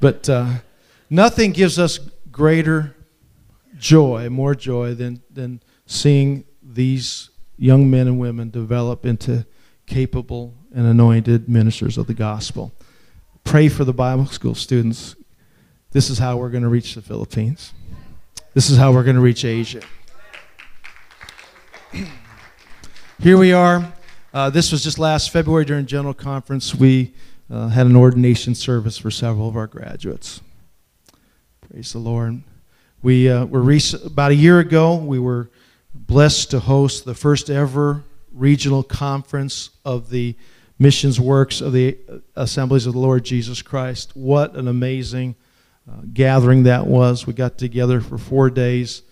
[0.00, 0.54] But uh,
[1.10, 1.98] nothing gives us
[2.32, 2.96] greater
[3.78, 9.46] joy, more joy, than, than seeing these young men and women develop into
[9.86, 12.72] capable and anointed ministers of the gospel.
[13.44, 15.14] Pray for the Bible school students.
[15.92, 17.72] This is how we're going to reach the Philippines.
[18.54, 19.82] This is how we're going to reach Asia.
[23.20, 23.92] Here we are
[24.34, 26.74] uh, this was just last February during General Conference.
[26.74, 27.12] We
[27.50, 30.40] uh, had an ordination service for several of our graduates.
[31.68, 32.42] Praise the Lord.
[33.02, 34.96] We uh, were rec- about a year ago.
[34.96, 35.50] We were
[35.94, 40.34] blessed to host the first ever regional conference of the
[40.78, 41.98] missions works of the
[42.34, 44.12] Assemblies of the Lord Jesus Christ.
[44.16, 45.42] What an amazing uh,
[46.12, 47.26] gathering that was.
[47.26, 49.02] We got together for four days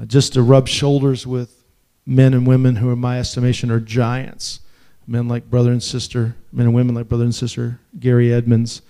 [0.00, 1.64] uh, just to rub shoulders with
[2.06, 4.60] men and women who, in my estimation, are giants
[5.08, 8.82] men like brother and sister, men and women like brother and sister Gary Edmonds,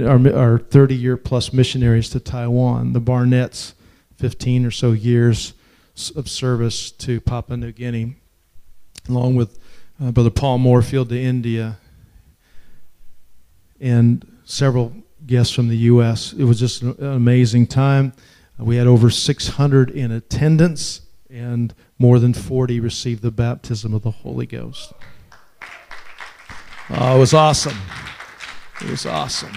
[0.00, 3.74] our, our 30 year plus missionaries to Taiwan, the Barnetts,
[4.16, 5.52] 15 or so years
[6.14, 8.14] of service to Papua New Guinea,
[9.08, 9.58] along with
[10.00, 11.78] uh, Brother Paul Moorfield to India,
[13.80, 14.92] and several
[15.26, 16.32] guests from the U.S.
[16.32, 18.12] It was just an amazing time.
[18.58, 24.10] We had over 600 in attendance, and more than 40 received the baptism of the
[24.10, 24.92] Holy Ghost.
[26.88, 27.78] Oh, it was awesome.
[28.80, 29.52] It was awesome.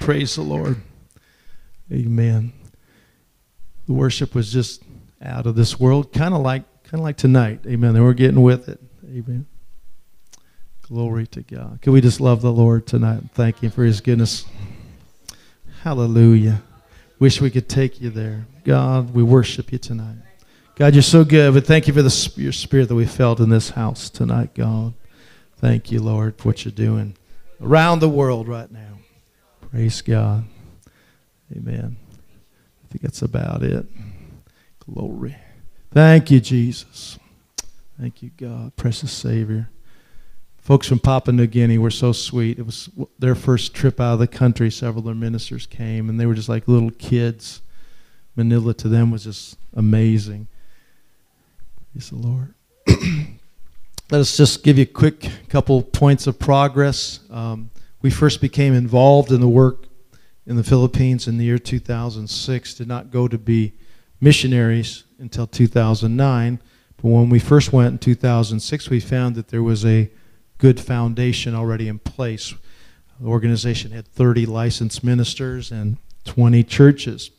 [0.00, 0.76] Praise the Lord.
[1.90, 2.52] Amen.
[3.86, 4.82] The worship was just
[5.22, 7.60] out of this world, kind of like kind of like tonight.
[7.66, 7.96] Amen.
[7.96, 8.80] And we're getting with it.
[9.04, 9.46] Amen.
[10.88, 11.80] Glory to God.
[11.82, 14.44] Can we just love the Lord tonight and thank Him for His goodness?
[15.82, 16.62] Hallelujah.
[17.18, 18.46] Wish we could take you there.
[18.62, 20.18] God, we worship you tonight.
[20.76, 21.54] God, you're so good.
[21.54, 24.94] But thank you for the, your spirit that we felt in this house tonight, God.
[25.56, 27.16] Thank you, Lord, for what you're doing
[27.60, 28.98] around the world right now.
[29.70, 30.44] Praise God.
[31.50, 31.96] Amen.
[32.84, 33.86] I think that's about it.
[34.88, 35.36] Glory.
[35.90, 37.18] Thank you, Jesus.
[37.98, 39.68] Thank you, God, precious Savior.
[40.66, 42.58] Folks from Papua New Guinea were so sweet.
[42.58, 42.90] It was
[43.20, 44.68] their first trip out of the country.
[44.68, 47.62] Several of their ministers came, and they were just like little kids.
[48.34, 50.48] Manila to them was just amazing.
[51.92, 52.52] Praise the Lord.
[54.10, 57.20] let us just give you a quick couple points of progress.
[57.30, 57.70] Um,
[58.02, 59.84] we first became involved in the work
[60.48, 63.72] in the Philippines in the year 2006, did not go to be
[64.20, 66.58] missionaries until 2009.
[66.96, 70.10] But when we first went in 2006, we found that there was a
[70.58, 72.54] good foundation already in place.
[73.20, 77.30] The organization had 30 licensed ministers and 20 churches.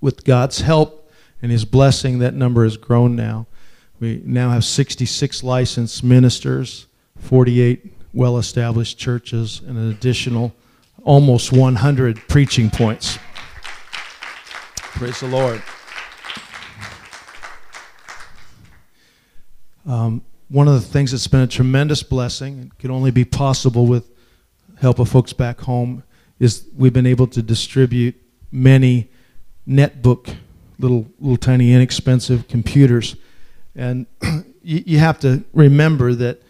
[0.00, 1.10] With God's help
[1.42, 3.46] and His blessing, that number has grown now.
[4.00, 6.86] We now have 66 licensed ministers,
[7.18, 10.54] 48 well established churches, and an additional
[11.04, 13.18] almost 100 preaching points.
[14.76, 15.62] Praise the Lord.
[19.86, 23.86] Um, one of the things that's been a tremendous blessing, and can only be possible
[23.86, 24.10] with
[24.80, 26.02] help of folks back home,
[26.38, 28.14] is we've been able to distribute
[28.50, 29.08] many
[29.68, 30.36] netbook,
[30.78, 33.16] little, little tiny inexpensive computers
[33.78, 34.06] and
[34.62, 36.42] you, you have to remember that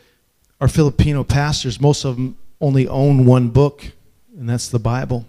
[0.61, 3.93] our Filipino pastors, most of them only own one book,
[4.37, 5.27] and that's the Bible.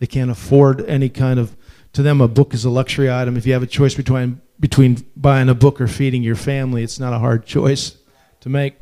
[0.00, 1.54] They can't afford any kind of,
[1.92, 3.36] to them, a book is a luxury item.
[3.36, 7.00] If you have a choice between, between buying a book or feeding your family, it's
[7.00, 7.96] not a hard choice
[8.40, 8.76] to make.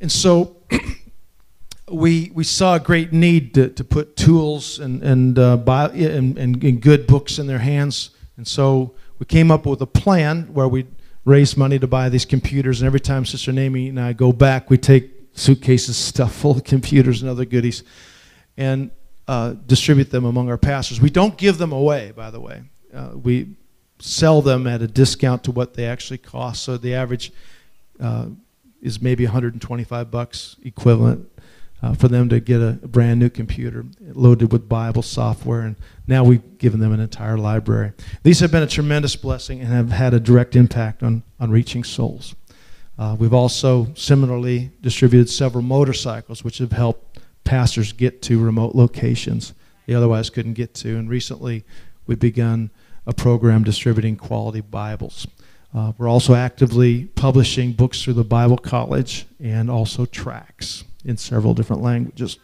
[0.00, 0.56] And so
[1.92, 6.38] we, we saw a great need to, to put tools and, and, uh, buy, and,
[6.38, 8.10] and, and good books in their hands.
[8.36, 10.86] And so we came up with a plan where we
[11.24, 12.80] raise money to buy these computers.
[12.80, 16.64] And every time Sister Naomi and I go back, we take suitcases stuffed full of
[16.64, 17.84] computers and other goodies
[18.56, 18.90] and
[19.28, 21.00] uh, distribute them among our pastors.
[21.00, 22.62] We don't give them away, by the way.
[22.92, 23.56] Uh, we
[24.02, 26.62] sell them at a discount to what they actually cost.
[26.64, 27.32] So the average
[28.00, 28.26] uh,
[28.80, 31.28] is maybe 125 bucks equivalent
[31.82, 35.76] uh, for them to get a, brand new computer loaded with Bible software, and
[36.06, 37.92] now we've given them an entire library.
[38.22, 41.84] These have been a tremendous blessing and have had a direct impact on, on reaching
[41.84, 42.34] souls.
[42.98, 49.54] Uh, we've also similarly distributed several motorcycles, which have helped pastors get to remote locations
[49.86, 50.96] they otherwise couldn't get to.
[50.96, 51.64] And recently,
[52.06, 52.70] we've begun
[53.06, 55.26] a program distributing quality Bibles.
[55.74, 61.54] Uh, we're also actively publishing books through the Bible College and also tracts in several
[61.54, 62.38] different languages.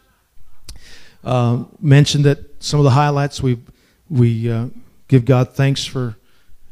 [1.23, 3.59] Uh, mentioned that some of the highlights we
[4.09, 4.67] we uh,
[5.07, 6.17] give God thanks for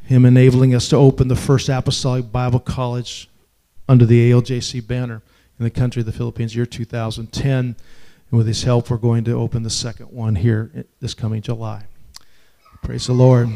[0.03, 3.29] Him enabling us to open the first apostolic Bible college
[3.87, 5.21] under the ALJC banner
[5.59, 7.55] in the country of the Philippines, year 2010.
[7.55, 7.75] And
[8.31, 11.85] with His help, we're going to open the second one here this coming July.
[12.81, 13.49] Praise the Lord.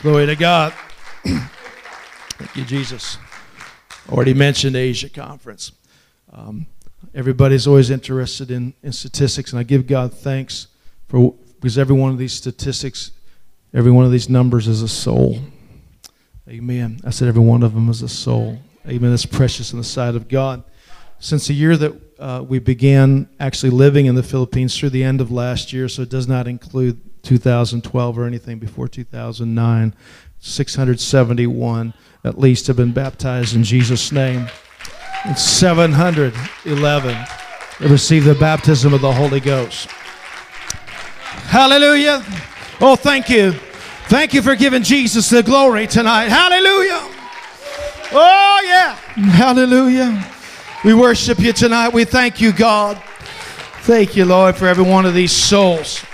[0.00, 0.72] Glory to God.
[1.24, 3.18] Thank you, Jesus.
[4.10, 5.72] Already mentioned Asia Conference.
[6.32, 6.66] Um,
[7.14, 10.68] everybody's always interested in, in statistics, and I give God thanks
[11.08, 13.12] for because every one of these statistics,
[13.72, 15.38] every one of these numbers is a soul.
[16.48, 17.00] Amen.
[17.04, 18.60] I said every one of them is a soul.
[18.86, 19.10] Amen.
[19.10, 20.62] That's precious in the sight of God.
[21.18, 25.20] Since the year that uh, we began actually living in the Philippines through the end
[25.20, 29.94] of last year, so it does not include 2012 or anything before 2009,
[30.38, 34.48] 671 at least have been baptized in Jesus' name.
[35.24, 39.88] And 711 have received the baptism of the Holy Ghost.
[41.48, 42.22] Hallelujah.
[42.80, 43.52] Oh, thank you.
[44.08, 46.28] Thank you for giving Jesus the glory tonight.
[46.28, 47.12] Hallelujah.
[48.12, 48.94] Oh, yeah.
[49.32, 50.24] Hallelujah.
[50.84, 51.92] We worship you tonight.
[51.92, 53.02] We thank you, God.
[53.82, 56.04] Thank you, Lord, for every one of these souls.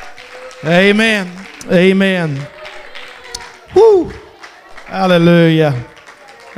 [0.64, 1.28] Amen.
[1.72, 2.40] Amen.
[3.74, 4.12] Woo.
[4.86, 5.84] Hallelujah.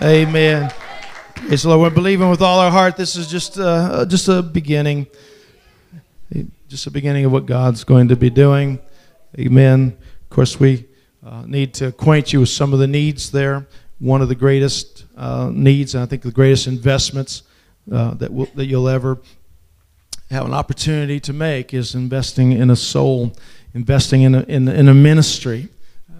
[0.02, 0.70] Amen.
[1.36, 1.80] Praise the Lord.
[1.80, 2.98] We're believing with all our heart.
[2.98, 5.06] This is just uh, just a beginning,
[6.68, 8.78] just a beginning of what God's going to be doing.
[9.38, 9.96] Amen.
[10.24, 10.84] Of course, we
[11.24, 13.66] uh, need to acquaint you with some of the needs there.
[14.00, 17.42] One of the greatest uh, needs, and I think the greatest investments
[17.90, 19.18] uh, that will, that you'll ever
[20.34, 23.32] have an opportunity to make, is investing in a soul,
[23.72, 25.68] investing in a in, in a ministry.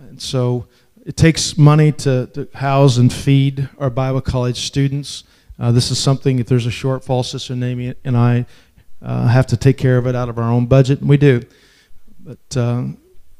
[0.08, 0.66] And so
[1.04, 5.24] it takes money to, to house and feed our Bible college students.
[5.58, 8.46] Uh, this is something, if there's a shortfall, Sister Naomi and I
[9.02, 11.42] uh, have to take care of it out of our own budget, and we do.
[12.20, 12.84] But uh,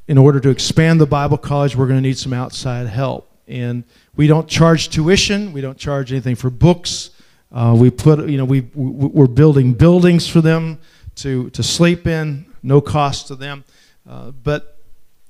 [0.07, 3.31] in order to expand the Bible college, we're going to need some outside help.
[3.47, 3.83] And
[4.15, 7.11] we don't charge tuition, we don't charge anything for books.
[7.55, 10.77] Uh, we put, you know, we, we're building buildings for them
[11.15, 13.63] to, to sleep in, no cost to them.
[14.07, 14.77] Uh, but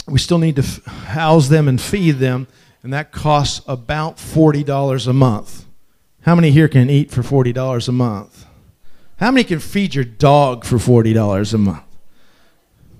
[0.07, 2.47] we still need to f- house them and feed them,
[2.81, 5.65] and that costs about $40 a month.
[6.21, 8.45] How many here can eat for $40 a month?
[9.17, 11.83] How many can feed your dog for $40 a month?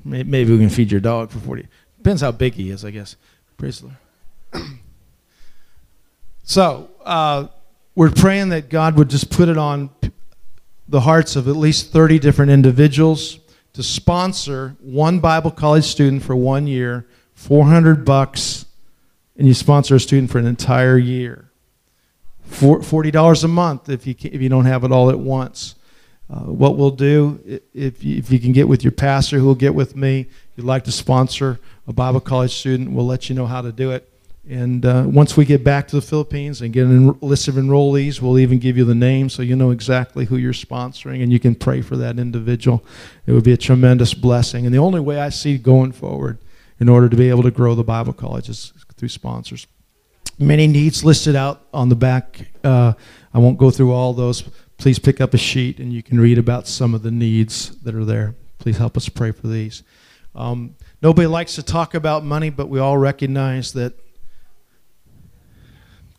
[0.04, 1.68] Maybe we can feed your dog for 40.
[1.98, 3.16] Depends how big he is, I guess.
[3.58, 3.88] Praise the
[4.54, 4.80] Lord.
[6.44, 7.48] so, uh,
[7.96, 9.90] we're praying that God would just put it on
[10.88, 13.40] the hearts of at least 30 different individuals
[13.74, 18.66] to sponsor one Bible college student for one year, 400 bucks,
[19.38, 21.50] and you sponsor a student for an entire year.
[22.50, 25.76] $40 a month if you, if you don't have it all at once.
[26.30, 29.56] Uh, what we'll do, if you, if you can get with your pastor who will
[29.56, 33.36] get with me, if you'd like to sponsor a Bible college student, we'll let you
[33.36, 34.12] know how to do it.
[34.48, 36.90] And uh, once we get back to the Philippines and get a
[37.26, 40.54] list of enrollees, we'll even give you the name so you know exactly who you're
[40.54, 42.86] sponsoring and you can pray for that individual.
[43.26, 44.66] It would be a tremendous blessing.
[44.66, 46.38] And the only way I see going forward
[46.80, 49.66] in order to be able to grow the Bible college is through sponsors.
[50.38, 52.48] Many needs listed out on the back.
[52.64, 52.94] Uh,
[53.34, 54.44] I won't go through all those.
[54.78, 57.96] Please pick up a sheet and you can read about some of the needs that
[57.96, 58.36] are there.
[58.60, 59.82] Please help us pray for these.
[60.36, 63.94] Um, nobody likes to talk about money, but we all recognize that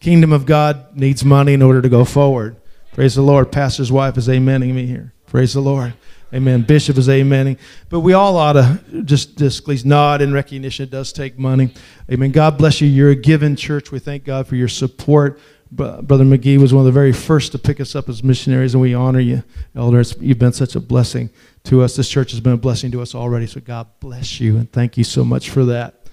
[0.01, 2.57] Kingdom of God needs money in order to go forward.
[2.93, 3.53] Praise the Lord.
[3.53, 5.13] Pastor's wife is amening me here.
[5.27, 5.95] Praise the Lord.
[6.35, 6.63] Amen.
[6.63, 7.59] Bishop is amening.
[7.89, 10.85] But we all ought to just, just please nod in recognition.
[10.85, 11.73] It does take money.
[12.11, 12.33] Amen.
[12.33, 12.89] God bless you.
[12.89, 13.93] You're a given church.
[13.93, 15.39] We thank God for your support.
[15.71, 18.81] Brother McGee was one of the very first to pick us up as missionaries, and
[18.81, 19.43] we honor you,
[19.75, 20.15] elders.
[20.21, 21.29] You've been such a blessing
[21.65, 21.97] to us.
[21.97, 23.47] This church has been a blessing to us already.
[23.47, 26.07] So God bless you, and thank you so much for that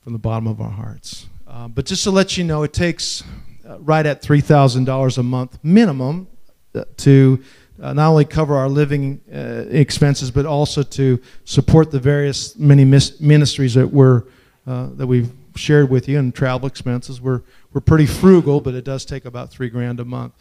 [0.00, 1.26] from the bottom of our hearts.
[1.46, 3.22] Uh, but just to let you know, it takes
[3.68, 6.26] uh, right at $3,000 a month minimum
[6.74, 7.42] uh, to
[7.80, 12.84] uh, not only cover our living uh, expenses, but also to support the various many
[12.84, 14.24] mis- ministries that we're
[14.66, 17.20] that we've shared with you, and travel expenses.
[17.20, 17.42] We're,
[17.72, 20.34] we're pretty frugal, but it does take about three grand a month.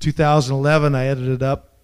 [0.00, 1.76] 2011, I edited it up,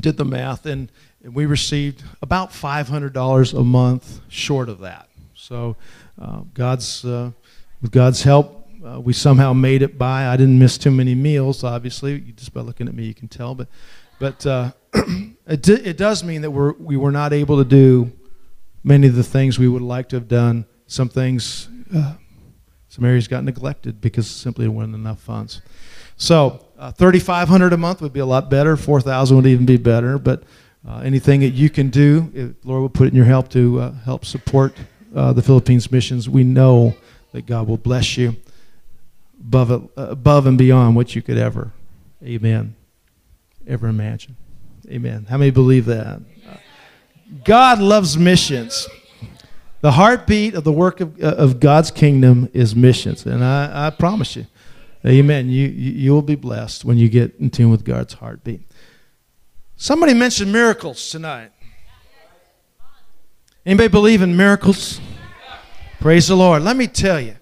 [0.00, 0.90] did the math, and,
[1.24, 5.08] and we received about $500 a month short of that.
[5.34, 5.76] So,
[6.20, 7.32] uh, God's, uh,
[7.80, 10.26] with God's help, uh, we somehow made it by.
[10.26, 12.20] I didn't miss too many meals, obviously.
[12.20, 13.54] Just by looking at me, you can tell.
[13.54, 13.68] But,
[14.18, 18.12] but uh, it, d- it does mean that we're, we were not able to do
[18.84, 20.64] many of the things we would like to have done.
[20.86, 22.14] Some things, uh,
[22.88, 25.60] some areas got neglected because simply there weren't enough funds.
[26.16, 28.76] So, uh, 3,500 a month would be a lot better.
[28.76, 30.18] 4,000 would even be better.
[30.18, 30.44] But
[30.88, 33.80] uh, anything that you can do, if Lord will put it in your help to
[33.80, 34.74] uh, help support
[35.12, 36.94] the Philippines missions, we know
[37.38, 38.34] that God will bless you
[39.40, 41.70] above, above and beyond what you could ever,
[42.20, 42.74] amen,
[43.64, 44.36] ever imagine.
[44.88, 45.24] Amen.
[45.30, 46.20] How many believe that?
[47.44, 48.88] God loves missions.
[49.82, 53.24] The heartbeat of the work of, uh, of God's kingdom is missions.
[53.24, 54.46] And I, I promise you,
[55.06, 58.62] amen, you, you will be blessed when you get in tune with God's heartbeat.
[59.76, 61.52] Somebody mentioned miracles tonight.
[63.64, 65.00] Anybody believe in miracles?
[66.00, 66.62] Praise the Lord.
[66.62, 67.34] Let me tell you,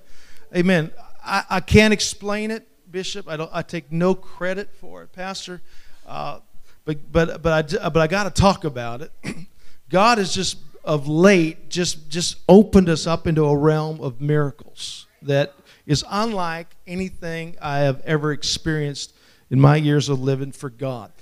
[0.54, 0.90] amen.
[1.22, 3.28] I, I can't explain it, Bishop.
[3.28, 5.60] I, don't, I take no credit for it, Pastor.
[6.06, 6.38] Uh,
[6.86, 9.12] but, but, but I, but I got to talk about it.
[9.90, 15.06] God has just of late just, just opened us up into a realm of miracles
[15.20, 15.52] that
[15.84, 19.12] is unlike anything I have ever experienced
[19.50, 21.12] in my years of living for God.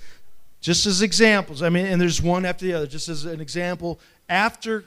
[0.60, 2.86] Just as examples, I mean, and there's one after the other.
[2.86, 4.84] Just as an example, after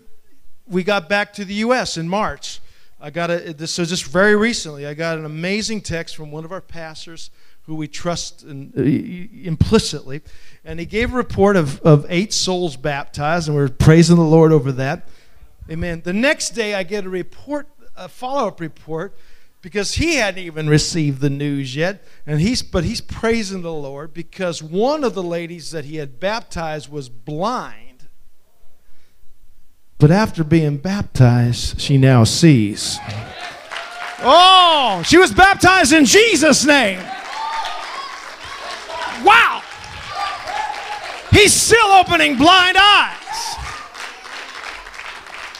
[0.67, 1.97] we got back to the U.S.
[1.97, 2.59] in March,
[2.99, 6.45] I got a, this, so just very recently, I got an amazing text from one
[6.45, 7.29] of our pastors
[7.63, 10.21] who we trust in, uh, implicitly.
[10.63, 14.51] And he gave a report of, of eight souls baptized, and we're praising the Lord
[14.51, 15.07] over that.
[15.69, 16.01] Amen.
[16.03, 19.17] The next day, I get a report, a follow up report,
[19.61, 22.03] because he hadn't even received the news yet.
[22.25, 26.19] And he's, but he's praising the Lord because one of the ladies that he had
[26.19, 27.86] baptized was blind.
[29.99, 32.99] But after being baptized, she now sees.
[34.19, 36.99] Oh, she was baptized in Jesus' name.
[39.23, 39.63] Wow.
[41.31, 43.15] He's still opening blind eyes.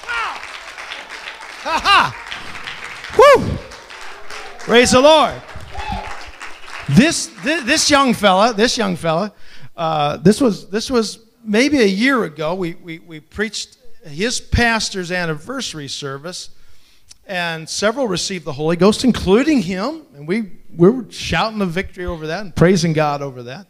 [0.06, 0.34] Wow.
[1.64, 2.14] Ha ha.
[3.18, 3.58] Woo.
[4.60, 5.34] Praise the Lord.
[6.90, 9.34] This, this, this young fella, this young fella,
[9.76, 12.56] uh, this was this was maybe a year ago.
[12.56, 13.77] We, we, we preached
[14.08, 16.50] his pastor's anniversary service,
[17.26, 20.04] and several received the Holy Ghost, including him.
[20.16, 23.68] And we, we were shouting the victory over that and praising God over that.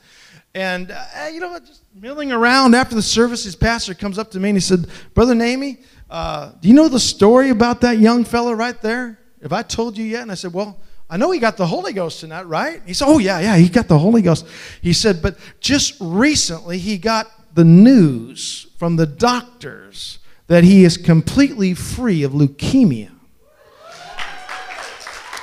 [0.53, 4.39] And, uh, you know, just milling around after the service, his pastor comes up to
[4.39, 5.79] me and he said, Brother Namie,
[6.09, 9.19] uh, do you know the story about that young fella right there?
[9.41, 10.21] Have I told you yet?
[10.23, 10.79] And I said, Well,
[11.09, 12.81] I know he got the Holy Ghost tonight, right?
[12.85, 14.47] He said, Oh, yeah, yeah, he got the Holy Ghost.
[14.81, 20.16] He said, But just recently he got the news from the doctors
[20.47, 23.11] that he is completely free of leukemia.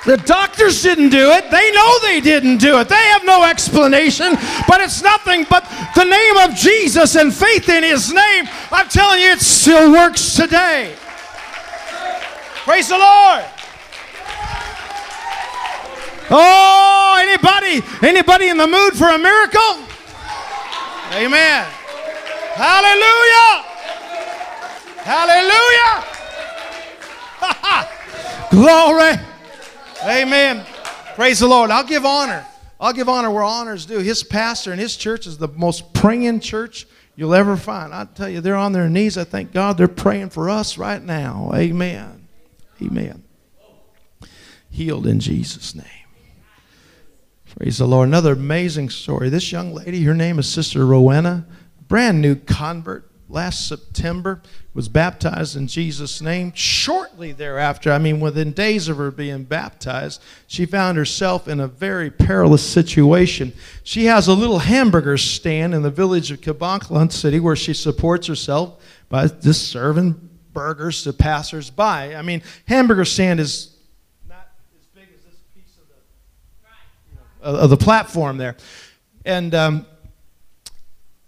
[0.04, 1.50] The doctors didn't do it.
[1.50, 2.88] They know they didn't do it.
[2.88, 4.34] They have no explanation,
[4.68, 8.46] but it's nothing but the name of Jesus and faith in his name.
[8.70, 10.94] I'm telling you, it still works today.
[12.64, 13.44] Praise the Lord.
[16.30, 19.84] Oh, anybody, anybody in the mood for a miracle?
[21.12, 21.64] Amen.
[22.56, 23.63] Hallelujah.
[25.04, 26.04] Hallelujah.
[28.50, 29.20] Glory.
[30.02, 30.64] Amen.
[31.14, 31.70] Praise the Lord.
[31.70, 32.46] I'll give honor.
[32.80, 33.98] I'll give honor where honor's due.
[33.98, 36.86] His pastor and his church is the most praying church
[37.16, 37.92] you'll ever find.
[37.92, 39.18] I tell you, they're on their knees.
[39.18, 41.50] I thank God they're praying for us right now.
[41.54, 42.26] Amen.
[42.82, 43.24] Amen.
[44.70, 45.84] Healed in Jesus' name.
[47.56, 48.08] Praise the Lord.
[48.08, 49.28] Another amazing story.
[49.28, 51.46] This young lady, her name is Sister Rowena,
[51.88, 54.42] brand new convert last September,
[54.74, 56.52] was baptized in Jesus' name.
[56.54, 61.68] Shortly thereafter, I mean, within days of her being baptized, she found herself in a
[61.68, 63.52] very perilous situation.
[63.84, 68.26] She has a little hamburger stand in the village of Kabankalan City where she supports
[68.26, 71.82] herself by just serving burgers to passersby.
[71.82, 73.76] I mean, hamburger stand is
[74.28, 75.76] not as big as this piece
[77.42, 78.56] of the, platform there.
[79.24, 79.86] And um,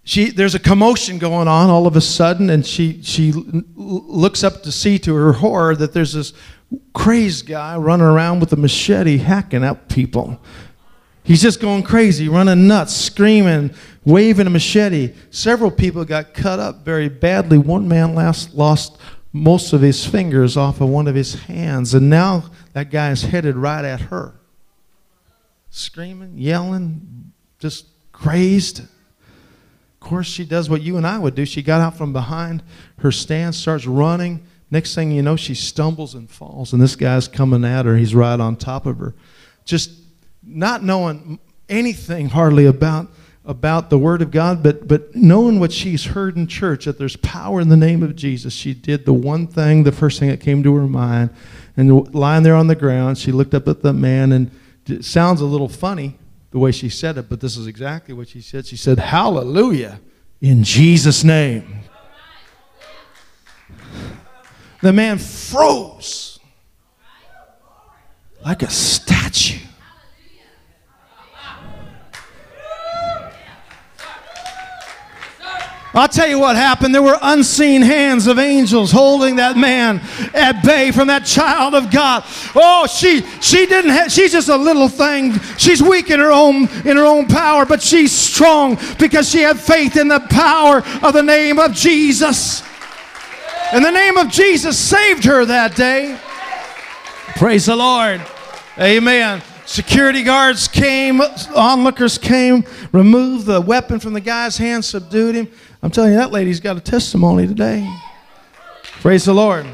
[0.07, 3.33] she, there's a commotion going on all of a sudden, and she, she
[3.75, 6.33] looks up to see to her horror that there's this
[6.95, 10.41] crazed guy running around with a machete hacking at people.
[11.25, 15.13] He's just going crazy, running nuts, screaming, waving a machete.
[15.31, 17.59] Several people got cut up very badly.
[17.59, 18.99] One man last lost
[19.33, 21.95] most of his fingers off of one of his hands.
[21.95, 22.45] And now
[22.75, 24.35] that guy is headed right at her.
[25.69, 28.83] Screaming, yelling, just crazed.
[30.07, 31.45] Course, she does what you and I would do.
[31.45, 32.63] She got out from behind
[32.99, 34.47] her stand, starts running.
[34.71, 37.97] Next thing you know, she stumbles and falls, and this guy's coming at her.
[37.97, 39.17] He's right on top of her.
[39.65, 39.91] Just
[40.45, 43.09] not knowing anything hardly about
[43.45, 47.17] about the Word of God, but, but knowing what she's heard in church, that there's
[47.17, 50.41] power in the name of Jesus, she did the one thing, the first thing that
[50.41, 51.31] came to her mind.
[51.77, 54.53] And lying there on the ground, she looked up at the man, and
[54.87, 56.17] it sounds a little funny
[56.57, 58.65] the way she said it, but this is exactly what she said.
[58.65, 60.01] She said, Hallelujah,
[60.41, 61.81] in Jesus' name.
[64.81, 66.39] The man froze
[68.43, 69.67] like a statue.
[75.97, 76.95] I'll tell you what happened.
[76.95, 80.03] There were unseen hands of angels holding that man
[80.35, 82.23] at bay from that child of God.
[82.55, 85.41] Oh, she she didn't have, she's just a little thing.
[85.57, 89.59] She's weak in her own in her own power, but she's strong because she had
[89.59, 92.63] faith in the power of the name of Jesus.
[93.73, 96.21] And the name of Jesus saved her that day.
[97.37, 98.21] Praise the Lord.
[98.79, 99.43] Amen.
[99.65, 101.21] Security guards came,
[101.55, 105.49] onlookers came, removed the weapon from the guy's hand, subdued him.
[105.83, 107.89] I'm telling you, that lady's got a testimony today.
[109.01, 109.67] Praise the Lord.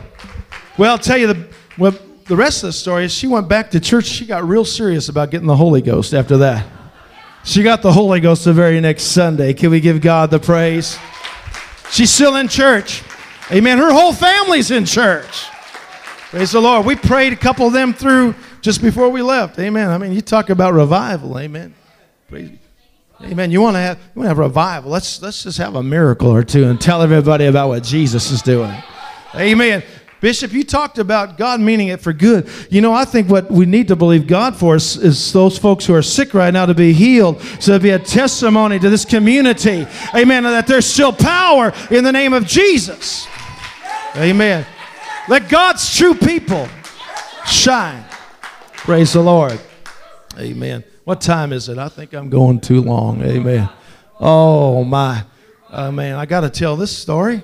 [0.76, 1.48] Well, I'll tell you the,
[1.78, 1.94] well,
[2.26, 4.06] the rest of the story is she went back to church.
[4.06, 6.66] She got real serious about getting the Holy Ghost after that.
[7.44, 9.52] She got the Holy Ghost the very next Sunday.
[9.52, 10.98] Can we give God the praise?
[11.90, 13.02] She's still in church.
[13.50, 13.78] Amen.
[13.78, 15.46] Her whole family's in church.
[16.30, 16.86] Praise the Lord.
[16.86, 19.58] We prayed a couple of them through just before we left.
[19.58, 19.90] Amen.
[19.90, 21.38] I mean, you talk about revival.
[21.38, 21.74] Amen.
[22.28, 22.50] Praise
[23.24, 23.50] Amen.
[23.50, 24.90] You want to have you want to have revival?
[24.90, 28.42] Let's let's just have a miracle or two and tell everybody about what Jesus is
[28.42, 28.74] doing.
[29.34, 29.82] Amen.
[30.20, 32.48] Bishop, you talked about God meaning it for good.
[32.70, 35.84] You know, I think what we need to believe God for is, is those folks
[35.84, 39.04] who are sick right now to be healed, so to be a testimony to this
[39.04, 39.84] community.
[40.14, 40.44] Amen.
[40.44, 43.26] That there's still power in the name of Jesus.
[44.16, 44.64] Amen.
[45.28, 46.68] Let God's true people
[47.46, 48.04] shine.
[48.74, 49.60] Praise the Lord.
[50.38, 50.84] Amen.
[51.04, 51.78] What time is it?
[51.78, 53.22] I think I'm going too long.
[53.22, 53.68] Amen.
[54.20, 55.24] Oh, my.
[55.68, 57.42] Uh, man, I got to tell this story.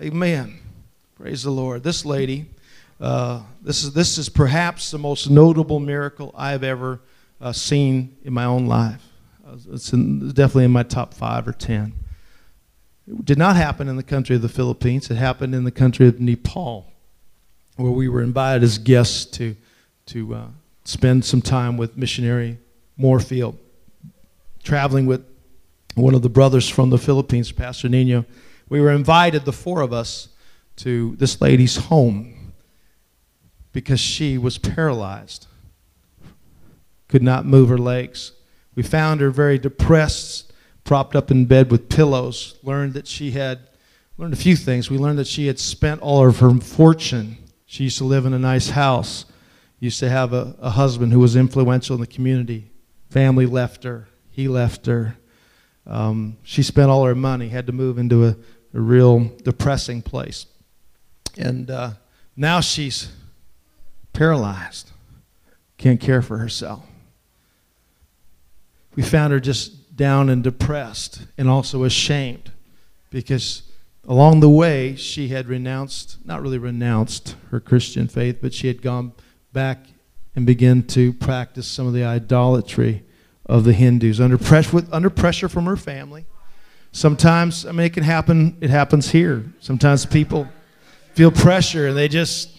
[0.00, 0.60] Amen.
[1.16, 1.82] Praise the Lord.
[1.82, 2.46] This lady,
[3.00, 7.00] uh, this, is, this is perhaps the most notable miracle I've ever
[7.40, 9.02] uh, seen in my own life.
[9.44, 11.94] Uh, it's in, definitely in my top five or ten.
[13.08, 15.10] It did not happen in the country of the Philippines.
[15.10, 16.92] It happened in the country of Nepal,
[17.76, 19.56] where we were invited as guests to,
[20.06, 20.46] to uh,
[20.84, 22.58] spend some time with missionary
[22.96, 23.58] Moorfield,
[24.62, 25.24] traveling with
[25.94, 28.24] one of the brothers from the Philippines, Pastor Nino.
[28.68, 30.28] We were invited, the four of us,
[30.76, 32.52] to this lady's home
[33.72, 35.46] because she was paralyzed,
[37.08, 38.32] could not move her legs.
[38.74, 40.52] We found her very depressed,
[40.84, 42.58] propped up in bed with pillows.
[42.62, 43.68] Learned that she had
[44.16, 44.90] learned a few things.
[44.90, 47.38] We learned that she had spent all of her fortune.
[47.66, 49.26] She used to live in a nice house.
[49.80, 52.70] Used to have a, a husband who was influential in the community.
[53.14, 54.08] Family left her.
[54.32, 55.16] He left her.
[55.86, 60.46] Um, she spent all her money, had to move into a, a real depressing place.
[61.38, 61.92] And uh,
[62.34, 63.12] now she's
[64.14, 64.90] paralyzed,
[65.78, 66.82] can't care for herself.
[68.96, 72.50] We found her just down and depressed and also ashamed
[73.10, 73.62] because
[74.08, 78.82] along the way she had renounced, not really renounced her Christian faith, but she had
[78.82, 79.12] gone
[79.52, 79.86] back
[80.36, 83.04] and begin to practice some of the idolatry
[83.46, 86.26] of the Hindus under pressure, with, under pressure from her family.
[86.92, 88.56] Sometimes, I mean, it can happen.
[88.60, 89.44] It happens here.
[89.60, 90.48] Sometimes people
[91.14, 92.50] feel pressure and they just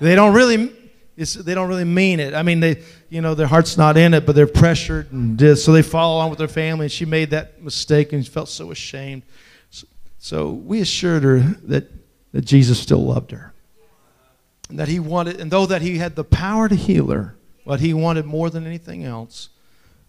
[0.00, 0.72] they don't really
[1.16, 2.34] they don't really mean it.
[2.34, 5.72] I mean, they you know their heart's not in it, but they're pressured and so
[5.72, 6.86] they follow on with their family.
[6.86, 9.22] And she made that mistake and felt so ashamed.
[9.70, 9.86] So,
[10.18, 11.90] so we assured her that
[12.32, 13.54] that Jesus still loved her
[14.68, 17.80] and that he wanted, and though that he had the power to heal her, what
[17.80, 19.50] he wanted more than anything else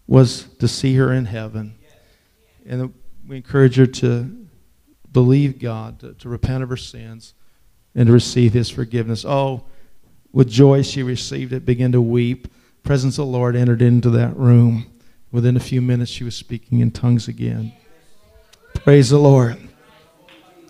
[0.06, 1.74] was to see her in heaven.
[2.66, 2.92] And
[3.26, 4.46] we encourage her to
[5.12, 7.34] believe God, to, to repent of her sins,
[7.94, 9.24] and to receive his forgiveness.
[9.24, 9.64] Oh,
[10.32, 12.48] with joy she received it, began to weep.
[12.82, 14.86] presence of the Lord entered into that room.
[15.32, 17.72] Within a few minutes, she was speaking in tongues again.
[18.74, 19.69] Praise the Lord.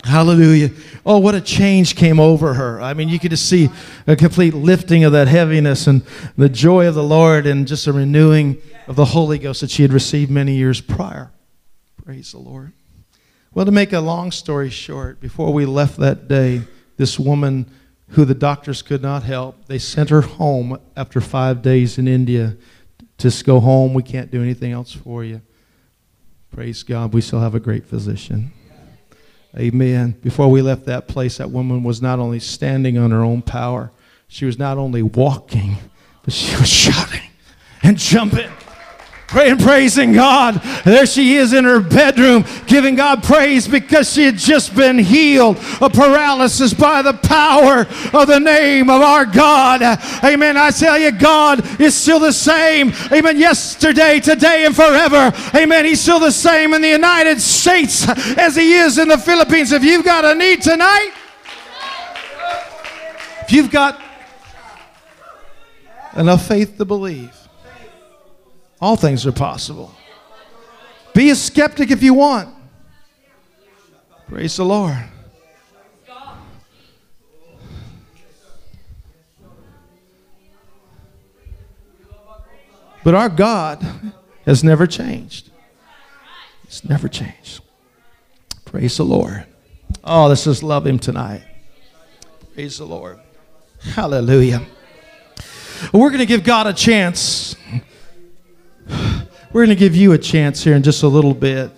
[0.05, 0.70] Hallelujah.
[1.05, 2.80] Oh, what a change came over her.
[2.80, 3.68] I mean, you could just see
[4.07, 6.03] a complete lifting of that heaviness and
[6.36, 9.82] the joy of the Lord and just a renewing of the Holy Ghost that she
[9.82, 11.30] had received many years prior.
[12.05, 12.72] Praise the Lord.
[13.53, 16.62] Well, to make a long story short, before we left that day,
[16.96, 17.70] this woman
[18.11, 19.66] who the doctors could not help.
[19.66, 22.57] They sent her home after five days in India.
[23.18, 23.94] Just go home.
[23.94, 25.42] We can't do anything else for you.
[26.51, 27.12] Praise God.
[27.12, 28.53] We still have a great physician.
[29.59, 30.12] Amen.
[30.22, 33.90] Before we left that place, that woman was not only standing on her own power,
[34.28, 35.76] she was not only walking,
[36.22, 37.22] but she was shouting
[37.82, 38.51] and jumping
[39.31, 40.61] praying, praising God.
[40.85, 45.57] There she is in her bedroom giving God praise because she had just been healed
[45.81, 49.83] of paralysis by the power of the name of our God.
[50.24, 50.57] Amen.
[50.57, 52.93] I tell you, God is still the same.
[53.12, 53.39] Amen.
[53.39, 55.33] Yesterday, today, and forever.
[55.55, 55.85] Amen.
[55.85, 59.70] He's still the same in the United States as he is in the Philippines.
[59.70, 61.12] If you've got a need tonight,
[63.43, 64.01] if you've got
[66.16, 67.39] enough faith to believe,
[68.81, 69.95] all things are possible.
[71.14, 72.49] Be a skeptic if you want.
[74.28, 74.97] Praise the Lord.
[83.03, 83.85] But our God
[84.45, 85.51] has never changed.
[86.64, 87.62] It's never changed.
[88.64, 89.47] Praise the Lord.
[90.05, 91.43] Oh, let's just love Him tonight.
[92.55, 93.18] Praise the Lord.
[93.83, 94.62] Hallelujah.
[95.93, 97.57] We're going to give God a chance
[99.53, 101.70] we're going to give you a chance here in just a little bit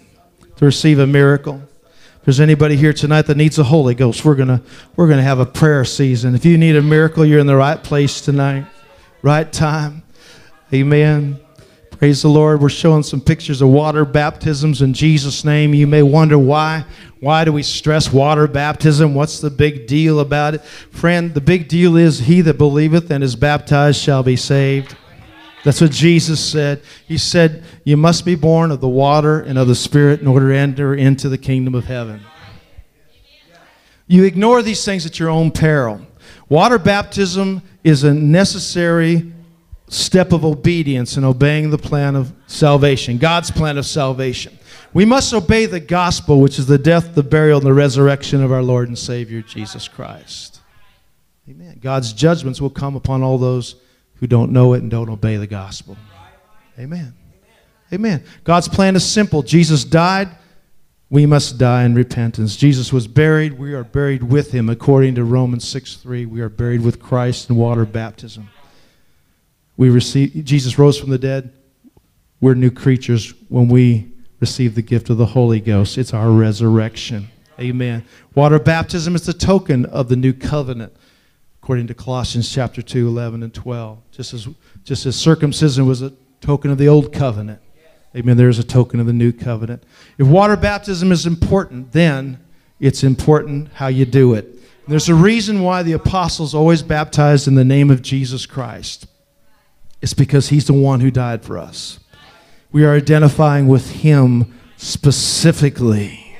[0.56, 1.62] to receive a miracle.
[1.94, 4.62] If there's anybody here tonight that needs the Holy Ghost, we're going to
[4.94, 6.34] we're going to have a prayer season.
[6.34, 8.66] If you need a miracle, you're in the right place tonight,
[9.22, 10.02] right time.
[10.72, 11.40] Amen.
[11.92, 12.60] Praise the Lord.
[12.60, 15.72] We're showing some pictures of water baptisms in Jesus' name.
[15.72, 16.84] You may wonder why.
[17.20, 19.14] Why do we stress water baptism?
[19.14, 20.64] What's the big deal about it?
[20.90, 24.96] Friend, the big deal is he that believeth and is baptized shall be saved.
[25.64, 26.82] That's what Jesus said.
[27.06, 30.48] He said, You must be born of the water and of the Spirit in order
[30.48, 32.20] to enter into the kingdom of heaven.
[34.06, 36.04] You ignore these things at your own peril.
[36.48, 39.32] Water baptism is a necessary
[39.88, 44.58] step of obedience in obeying the plan of salvation, God's plan of salvation.
[44.94, 48.52] We must obey the gospel, which is the death, the burial, and the resurrection of
[48.52, 50.60] our Lord and Savior, Jesus Christ.
[51.48, 51.78] Amen.
[51.80, 53.76] God's judgments will come upon all those
[54.22, 55.96] who don't know it and don't obey the gospel.
[56.78, 57.12] Amen.
[57.92, 58.22] Amen.
[58.44, 59.42] God's plan is simple.
[59.42, 60.28] Jesus died.
[61.10, 62.54] We must die in repentance.
[62.54, 63.58] Jesus was buried.
[63.58, 64.68] We are buried with him.
[64.70, 68.48] According to Romans 6 3, we are buried with Christ in water baptism.
[69.76, 71.52] We receive, Jesus rose from the dead.
[72.40, 75.98] We're new creatures when we receive the gift of the Holy Ghost.
[75.98, 77.28] It's our resurrection.
[77.58, 78.04] Amen.
[78.36, 80.94] Water baptism is the token of the new covenant
[81.62, 83.98] according to Colossians chapter 2, 11 and 12.
[84.10, 84.48] Just as,
[84.82, 87.60] just as circumcision was a token of the old covenant,
[88.16, 89.84] amen, there's a token of the new covenant.
[90.18, 92.42] If water baptism is important, then
[92.80, 94.44] it's important how you do it.
[94.44, 99.06] And there's a reason why the apostles always baptized in the name of Jesus Christ.
[100.00, 102.00] It's because he's the one who died for us.
[102.72, 106.31] We are identifying with him specifically.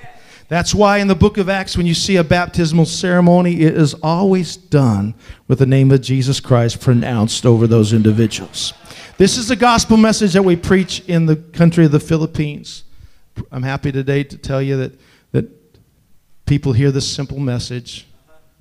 [0.53, 3.95] That's why in the book of Acts, when you see a baptismal ceremony, it is
[4.03, 5.15] always done
[5.49, 8.75] with the name of Jesus Christ pronounced over those individuals.
[9.17, 12.85] This is the gospel message that we preach in the country of the Philippines.
[13.51, 15.01] I'm happy today to tell you that,
[15.31, 15.49] that
[16.45, 18.07] people hear this simple message,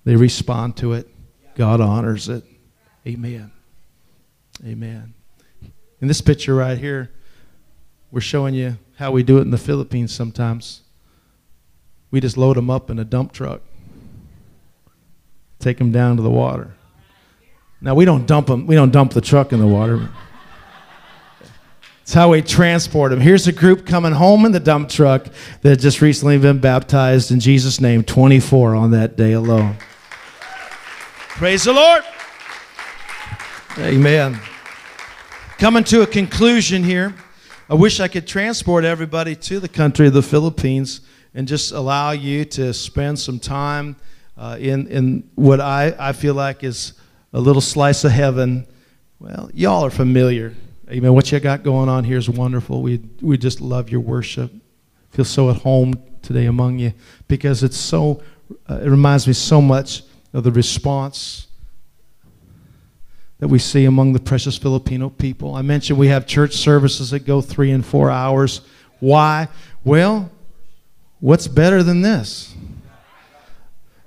[0.06, 1.10] they respond to it,
[1.56, 2.46] God honors it.
[3.06, 3.52] Amen.
[4.66, 5.14] Amen.
[6.00, 7.12] In this picture right here,
[8.12, 10.84] we're showing you how we do it in the Philippines sometimes
[12.12, 13.62] we just load them up in a dump truck,
[15.60, 16.76] take them down to the water.
[17.82, 18.68] Now we don't dump them.
[18.68, 20.10] We don't dump the truck in the water.
[22.04, 23.22] It's how we transport them.
[23.22, 25.28] Here's a group coming home in the dump truck
[25.62, 29.78] that just recently been baptized in Jesus' name, 24 on that day alone.
[31.30, 32.04] Praise the Lord.
[33.78, 34.38] Amen.
[35.58, 37.16] Coming to a conclusion here.
[37.70, 41.02] I wish I could transport everybody to the country of the Philippines
[41.34, 43.96] and just allow you to spend some time
[44.38, 46.94] uh, in, in what I, I feel like is
[47.34, 48.68] a little slice of heaven.
[49.20, 50.54] Well, y'all are familiar.
[50.90, 51.14] Amen.
[51.14, 52.82] What you got going on here is wonderful.
[52.82, 54.52] We, we just love your worship.
[55.12, 56.94] Feel so at home today among you
[57.28, 58.22] because it's so,
[58.70, 60.04] uh, it reminds me so much
[60.34, 61.48] of the response
[63.40, 65.56] that we see among the precious Filipino people.
[65.56, 68.62] I mentioned we have church services that go three and four hours.
[69.00, 69.48] Why?
[69.84, 70.30] Well,
[71.22, 72.54] What's better than this?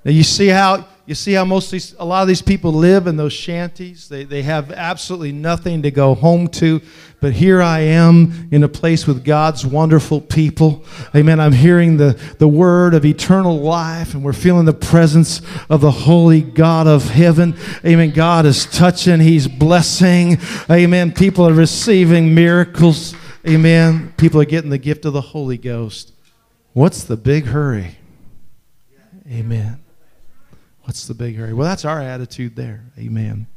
[0.03, 3.05] Now you see how you see how most these, a lot of these people live
[3.05, 4.09] in those shanties.
[4.09, 6.81] They, they have absolutely nothing to go home to.
[7.21, 10.83] But here I am in a place with God's wonderful people.
[11.15, 11.39] Amen.
[11.39, 15.91] I'm hearing the, the word of eternal life, and we're feeling the presence of the
[15.91, 17.55] holy God of heaven.
[17.85, 18.09] Amen.
[18.09, 20.39] God is touching, He's blessing.
[20.71, 21.11] Amen.
[21.11, 23.13] People are receiving miracles.
[23.47, 24.11] Amen.
[24.17, 26.14] People are getting the gift of the Holy Ghost.
[26.75, 27.95] What's the big hurry?
[29.31, 29.79] Amen.
[30.83, 31.53] What's the big hurry?
[31.53, 32.83] Well, that's our attitude there.
[32.99, 33.47] Amen.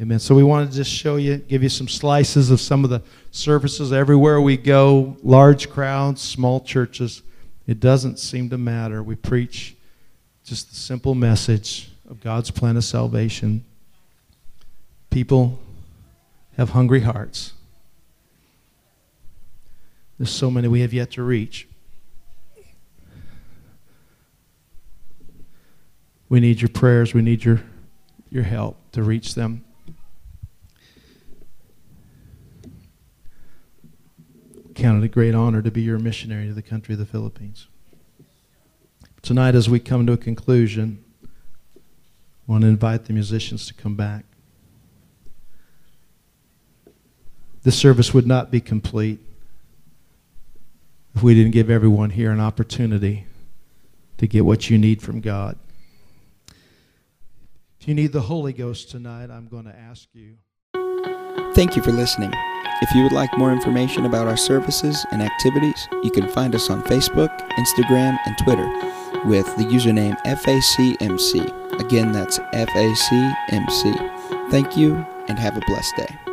[0.00, 0.18] Amen.
[0.18, 3.02] So we wanted to just show you, give you some slices of some of the
[3.30, 7.20] services everywhere we go, large crowds, small churches.
[7.66, 9.02] It doesn't seem to matter.
[9.02, 9.76] We preach
[10.42, 13.66] just the simple message of God's plan of salvation.
[15.10, 15.58] People
[16.56, 17.52] have hungry hearts.
[20.16, 21.68] There's so many we have yet to reach.
[26.28, 27.14] We need your prayers.
[27.14, 27.62] We need your,
[28.30, 29.64] your help to reach them.
[34.74, 37.68] Count it a great honor to be your missionary to the country of the Philippines.
[39.22, 43.96] Tonight, as we come to a conclusion, I want to invite the musicians to come
[43.96, 44.24] back.
[47.62, 49.18] This service would not be complete
[51.14, 53.26] if we didn't give everyone here an opportunity
[54.18, 55.58] to get what you need from God.
[57.86, 60.38] You need the Holy Ghost tonight, I'm going to ask you.
[61.54, 62.32] Thank you for listening.
[62.82, 66.68] If you would like more information about our services and activities, you can find us
[66.68, 68.66] on Facebook, Instagram, and Twitter
[69.28, 71.80] with the username FACMC.
[71.80, 74.50] Again, that's FACMC.
[74.50, 74.96] Thank you
[75.28, 76.25] and have a blessed day.